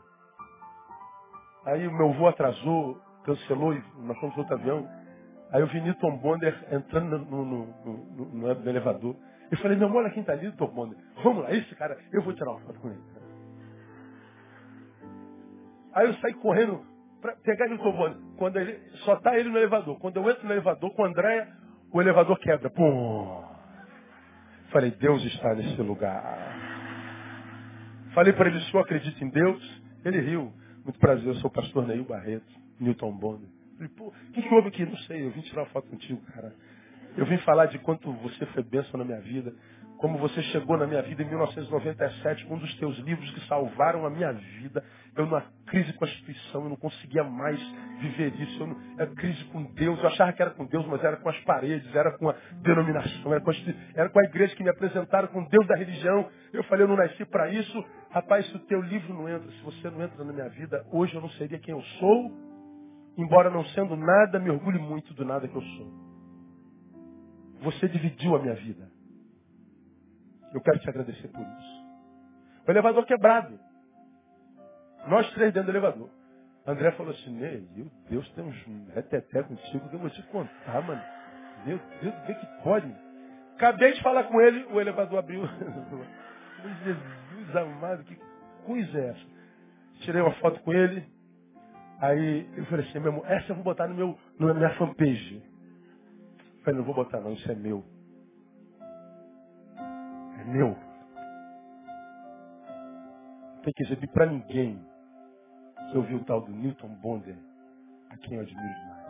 [1.66, 4.88] Aí o meu voo atrasou, cancelou e nós fomos outro avião.
[5.52, 9.16] Aí eu vi Newton Bonner entrando no, no, no, no, elevador.
[9.50, 10.96] Eu falei, meu, olha quem está ali, Newton Bonner.
[11.22, 13.02] Vamos lá, esse cara, eu vou tirar uma foto com ele.
[15.92, 16.89] Aí eu saí correndo
[17.20, 18.16] para pegar Newton Bonner.
[18.36, 19.98] Quando ele, só está ele no elevador.
[19.98, 21.48] Quando eu entro no elevador com a Andréia,
[21.92, 22.70] o elevador quebra.
[22.70, 23.42] Pum.
[24.70, 26.70] Falei, Deus está nesse lugar.
[28.14, 29.82] Falei para ele, o senhor acredita em Deus?
[30.04, 30.52] Ele riu.
[30.84, 33.48] Muito prazer, eu sou o pastor Neil Barreto, Newton Bonner.
[33.76, 34.84] Falei, pô, o que houve aqui?
[34.84, 36.54] Não sei, eu vim tirar uma foto contigo, cara.
[37.16, 39.52] Eu vim falar de quanto você foi bênção na minha vida,
[40.00, 44.06] como você chegou na minha vida em 1997 com um dos teus livros que salvaram
[44.06, 44.82] a minha vida.
[45.14, 47.60] Eu numa crise com a instituição, eu não conseguia mais
[48.00, 48.62] viver isso.
[48.62, 51.28] Eu não, era crise com Deus, eu achava que era com Deus, mas era com
[51.28, 53.54] as paredes, era com a denominação, era com a,
[53.94, 56.30] era com a igreja que me apresentaram, com Deus da religião.
[56.50, 57.84] Eu falei, eu não nasci para isso.
[58.08, 61.14] Rapaz, se o teu livro não entra, se você não entra na minha vida, hoje
[61.14, 62.32] eu não seria quem eu sou,
[63.18, 65.92] embora não sendo nada, me orgulho muito do nada que eu sou.
[67.64, 68.89] Você dividiu a minha vida.
[70.52, 71.84] Eu quero te agradecer por isso.
[72.66, 73.58] O elevador quebrado.
[75.06, 76.10] Nós três dentro do elevador.
[76.66, 81.02] André falou assim, meu Deus, tem uns reteté contigo que eu vou te contar, mano.
[81.64, 82.94] Meu Deus, o que pode?
[83.56, 85.42] Acabei de falar com ele, o elevador abriu.
[86.84, 88.16] Jesus amado, que
[88.64, 89.26] coisa é essa?
[90.00, 91.04] Tirei uma foto com ele.
[92.00, 95.42] Aí eu falei assim, meu irmão, essa eu vou botar no meu, na minha fanpage.
[96.38, 97.84] Eu falei, não vou botar não, isso é meu.
[100.40, 100.74] É meu.
[103.62, 104.82] Tem que exibir para ninguém
[105.90, 107.36] que eu vi o tal do Newton Bonder,
[108.08, 109.00] a quem eu admiro demais.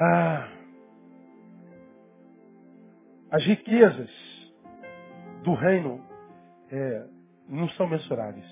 [0.00, 0.48] Ah,
[3.30, 4.10] as riquezas
[5.42, 6.00] do reino
[6.70, 7.08] é,
[7.48, 8.46] não são mensuráveis.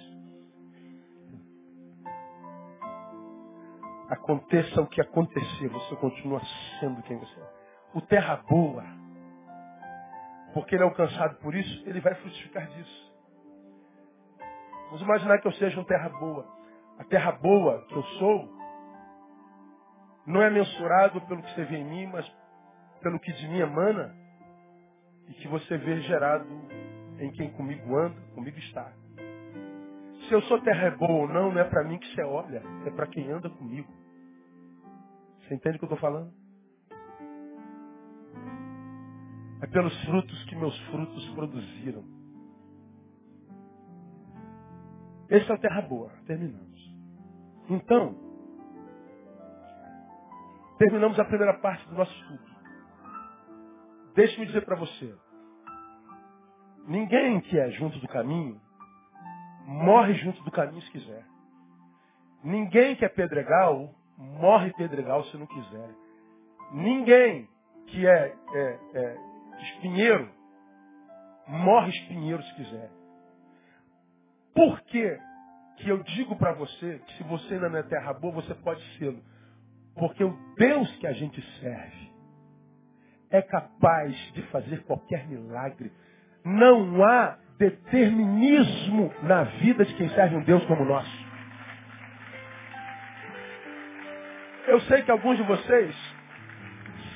[4.08, 6.40] Aconteça o que acontecer, você continua
[6.80, 7.61] sendo quem você é.
[7.94, 8.84] O terra boa,
[10.54, 13.12] porque ele é alcançado por isso, ele vai frutificar disso.
[14.86, 16.46] Vamos imaginar que eu seja um terra boa.
[16.98, 18.48] A terra boa que eu sou
[20.26, 22.30] não é mensurado pelo que você vê em mim, mas
[23.00, 24.14] pelo que de mim emana
[25.28, 26.46] e que você vê gerado
[27.18, 28.92] em quem comigo anda, comigo está.
[30.28, 32.90] Se eu sou terra boa ou não, não é para mim que você olha, é
[32.90, 33.92] para quem anda comigo.
[35.40, 36.41] Você entende o que eu estou falando?
[39.62, 42.02] É pelos frutos que meus frutos produziram.
[45.30, 46.10] Esse é o Terra Boa.
[46.26, 46.92] Terminamos.
[47.70, 48.16] Então,
[50.78, 52.52] terminamos a primeira parte do nosso estudo.
[54.16, 55.14] Deixe-me dizer para você.
[56.88, 58.60] Ninguém que é junto do caminho
[59.64, 61.24] morre junto do caminho se quiser.
[62.42, 65.90] Ninguém que é pedregal morre pedregal se não quiser.
[66.72, 67.48] Ninguém
[67.86, 69.31] que é, é, é
[69.64, 70.42] espinheiro
[71.46, 72.90] morre espinheiro se quiser.
[74.54, 75.18] Por que
[75.78, 78.82] que eu digo para você que se você ainda não é terra boa, você pode
[78.98, 79.16] ser?
[79.94, 82.12] Porque o Deus que a gente serve
[83.30, 85.90] é capaz de fazer qualquer milagre.
[86.44, 91.22] Não há determinismo na vida de quem serve um Deus como o nosso.
[94.66, 95.94] Eu sei que alguns de vocês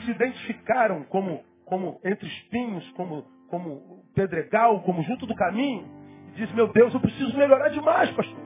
[0.04, 5.86] se identificaram como, como entre espinhos, como, como pedregal, como junto do caminho,
[6.28, 8.38] e diz, meu Deus, eu preciso melhorar demais, pastor.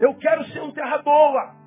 [0.00, 1.58] Eu quero ser um terra boa.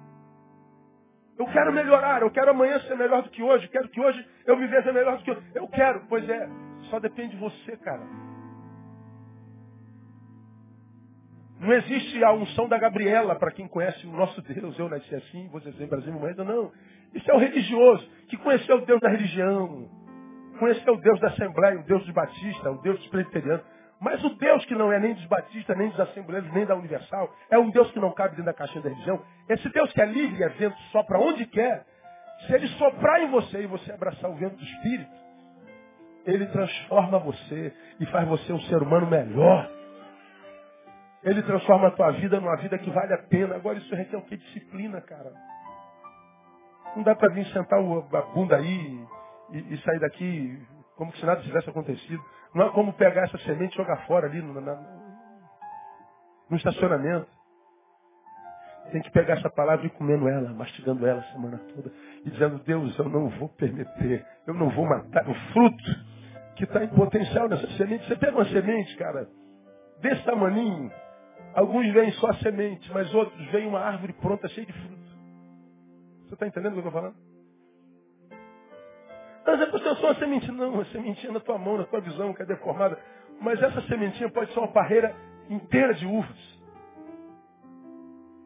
[1.37, 4.25] Eu quero melhorar, eu quero amanhã ser melhor do que hoje, eu quero que hoje
[4.45, 5.41] eu me veja melhor do que hoje.
[5.53, 6.49] Eu quero, pois é,
[6.89, 8.03] só depende de você, cara.
[11.59, 14.77] Não existe a unção da Gabriela para quem conhece o nosso Deus.
[14.79, 16.71] Eu nasci assim, você sempre Brasil, mas não.
[17.13, 19.87] Isso é o religioso que conheceu o Deus da religião,
[20.61, 23.65] conheceu o Deus da Assembleia, o Deus dos Batistas, o Deus dos Presbiterianos.
[23.99, 27.31] Mas o Deus que não é nem dos batistas, nem dos assembleiros, nem da universal,
[27.51, 29.21] é um Deus que não cabe dentro da caixinha da religião.
[29.47, 31.85] Esse Deus que é livre é vento, sopra onde quer.
[32.45, 35.11] Se ele soprar em você e você abraçar o vento do Espírito,
[36.25, 39.69] ele transforma você e faz você um ser humano melhor.
[41.23, 43.55] Ele transforma a tua vida numa vida que vale a pena.
[43.55, 44.37] Agora isso requer o que?
[44.37, 45.31] Disciplina, cara.
[46.95, 49.05] Não dá para vir sentar a bunda aí
[49.51, 50.59] e, e, sair daqui
[50.95, 52.23] como se nada tivesse acontecido.
[52.53, 54.75] Não é como pegar essa semente e jogar fora ali no, na,
[56.49, 57.27] no estacionamento.
[58.91, 61.91] Tem que pegar essa palavra e ir comendo ela, mastigando ela a semana toda.
[62.25, 65.83] E dizendo, Deus, eu não vou permitir, eu não vou matar o fruto
[66.55, 68.07] que está em potencial nessa semente.
[68.07, 69.29] Você pega uma semente, cara,
[70.01, 70.91] desse tamaninho,
[71.53, 75.01] Alguns veem só a semente, mas outros veem uma árvore pronta, cheia de fruto.
[76.25, 77.15] Você está entendendo o que eu estou falando?
[79.45, 80.53] Mas é eu sou uma sementinha.
[80.53, 82.97] Não, uma sementinha na tua mão, na tua visão, que é deformada.
[83.39, 85.15] Mas essa sementinha pode ser uma parreira
[85.49, 86.61] inteira de uvas.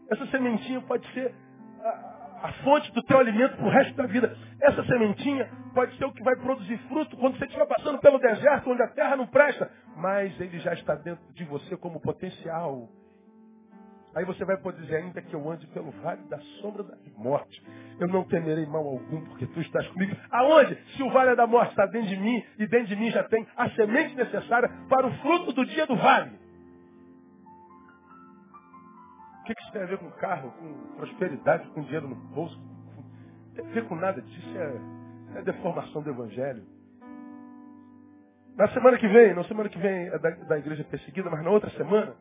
[0.09, 1.33] Essa sementinha pode ser
[1.81, 4.37] a, a fonte do teu alimento para o resto da vida.
[4.61, 8.69] Essa sementinha pode ser o que vai produzir fruto quando você estiver passando pelo deserto,
[8.69, 9.69] onde a terra não presta.
[9.97, 12.87] Mas ele já está dentro de você como potencial.
[14.15, 17.61] Aí você vai poder dizer, ainda que eu ande pelo vale da sombra da morte,
[17.99, 20.15] eu não temerei mal algum, porque tu estás comigo.
[20.31, 20.77] Aonde?
[20.95, 23.45] Se o vale da morte está dentro de mim, e dentro de mim já tem
[23.57, 26.31] a semente necessária para o fruto do dia do vale.
[29.41, 32.57] O que isso tem a ver com carro, com prosperidade, com dinheiro no bolso?
[32.57, 36.63] Não tem a ver com nada disso, é, é deformação do Evangelho.
[38.55, 41.49] Na semana que vem, na semana que vem é da, da igreja perseguida, mas na
[41.49, 42.15] outra semana,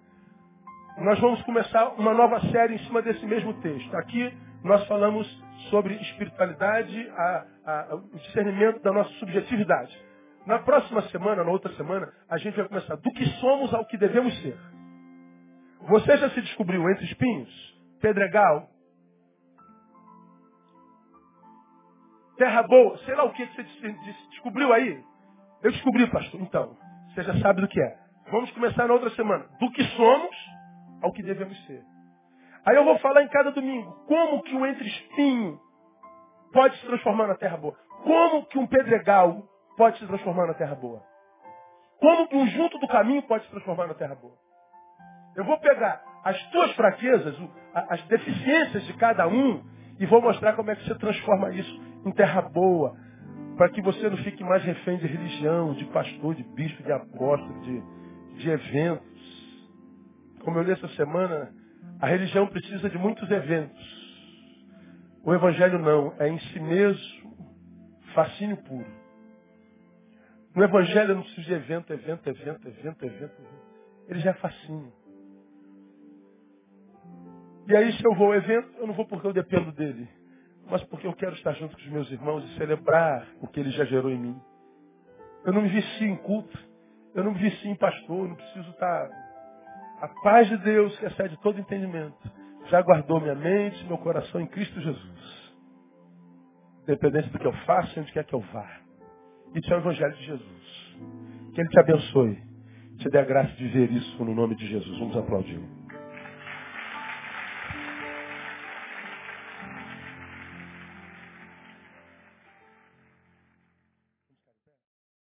[0.98, 3.94] nós vamos começar uma nova série em cima desse mesmo texto.
[3.96, 4.32] Aqui
[4.62, 5.26] nós falamos
[5.68, 9.92] sobre espiritualidade, a, a, o discernimento da nossa subjetividade.
[10.46, 13.96] Na próxima semana, na outra semana, a gente vai começar do que somos ao que
[13.96, 14.56] devemos ser.
[15.88, 17.50] Você já se descobriu entre espinhos,
[18.00, 18.68] pedregal,
[22.36, 23.62] terra boa, sei lá o que você
[24.30, 25.02] descobriu aí.
[25.62, 26.40] Eu descobri, pastor.
[26.40, 26.76] Então,
[27.12, 27.98] você já sabe do que é.
[28.30, 29.44] Vamos começar na outra semana.
[29.58, 30.53] Do que somos
[31.04, 31.82] ao que devemos ser.
[32.66, 35.60] Aí eu vou falar em cada domingo como que o entre espinho
[36.50, 37.76] pode se transformar na terra boa.
[38.02, 39.42] Como que um pedregal
[39.76, 41.02] pode se transformar na terra boa.
[42.00, 44.34] Como que um junto do caminho pode se transformar na terra boa.
[45.36, 47.36] Eu vou pegar as tuas fraquezas,
[47.74, 49.62] as deficiências de cada um,
[49.98, 52.96] e vou mostrar como é que você transforma isso em terra boa.
[53.58, 57.60] Para que você não fique mais refém de religião, de pastor, de bispo, de apóstolo,
[57.60, 57.82] de,
[58.38, 59.13] de eventos.
[60.44, 61.52] Como eu li essa semana,
[62.00, 64.04] a religião precisa de muitos eventos.
[65.24, 67.24] O evangelho não, é em si mesmo
[68.14, 68.86] fascínio puro.
[70.54, 73.64] No evangelho não precisa de evento, evento, evento, evento, evento, evento.
[74.06, 74.92] Ele já é fascínio.
[77.66, 80.06] E aí se eu vou ao evento, eu não vou porque eu dependo dele,
[80.70, 83.70] mas porque eu quero estar junto com os meus irmãos e celebrar o que ele
[83.70, 84.40] já gerou em mim.
[85.46, 86.58] Eu não me vici em culto,
[87.14, 89.23] eu não me vici em pastor, eu não preciso estar
[90.00, 92.30] a paz de Deus, que excede todo entendimento,
[92.68, 95.54] já guardou minha mente, meu coração em Cristo Jesus.
[96.82, 98.80] Independente do que eu faça, onde quer que eu vá.
[99.54, 100.96] Isso é o Evangelho de Jesus.
[101.54, 102.38] Que Ele te abençoe.
[102.98, 104.98] Te dê a graça de ver isso no nome de Jesus.
[104.98, 105.60] Vamos aplaudir.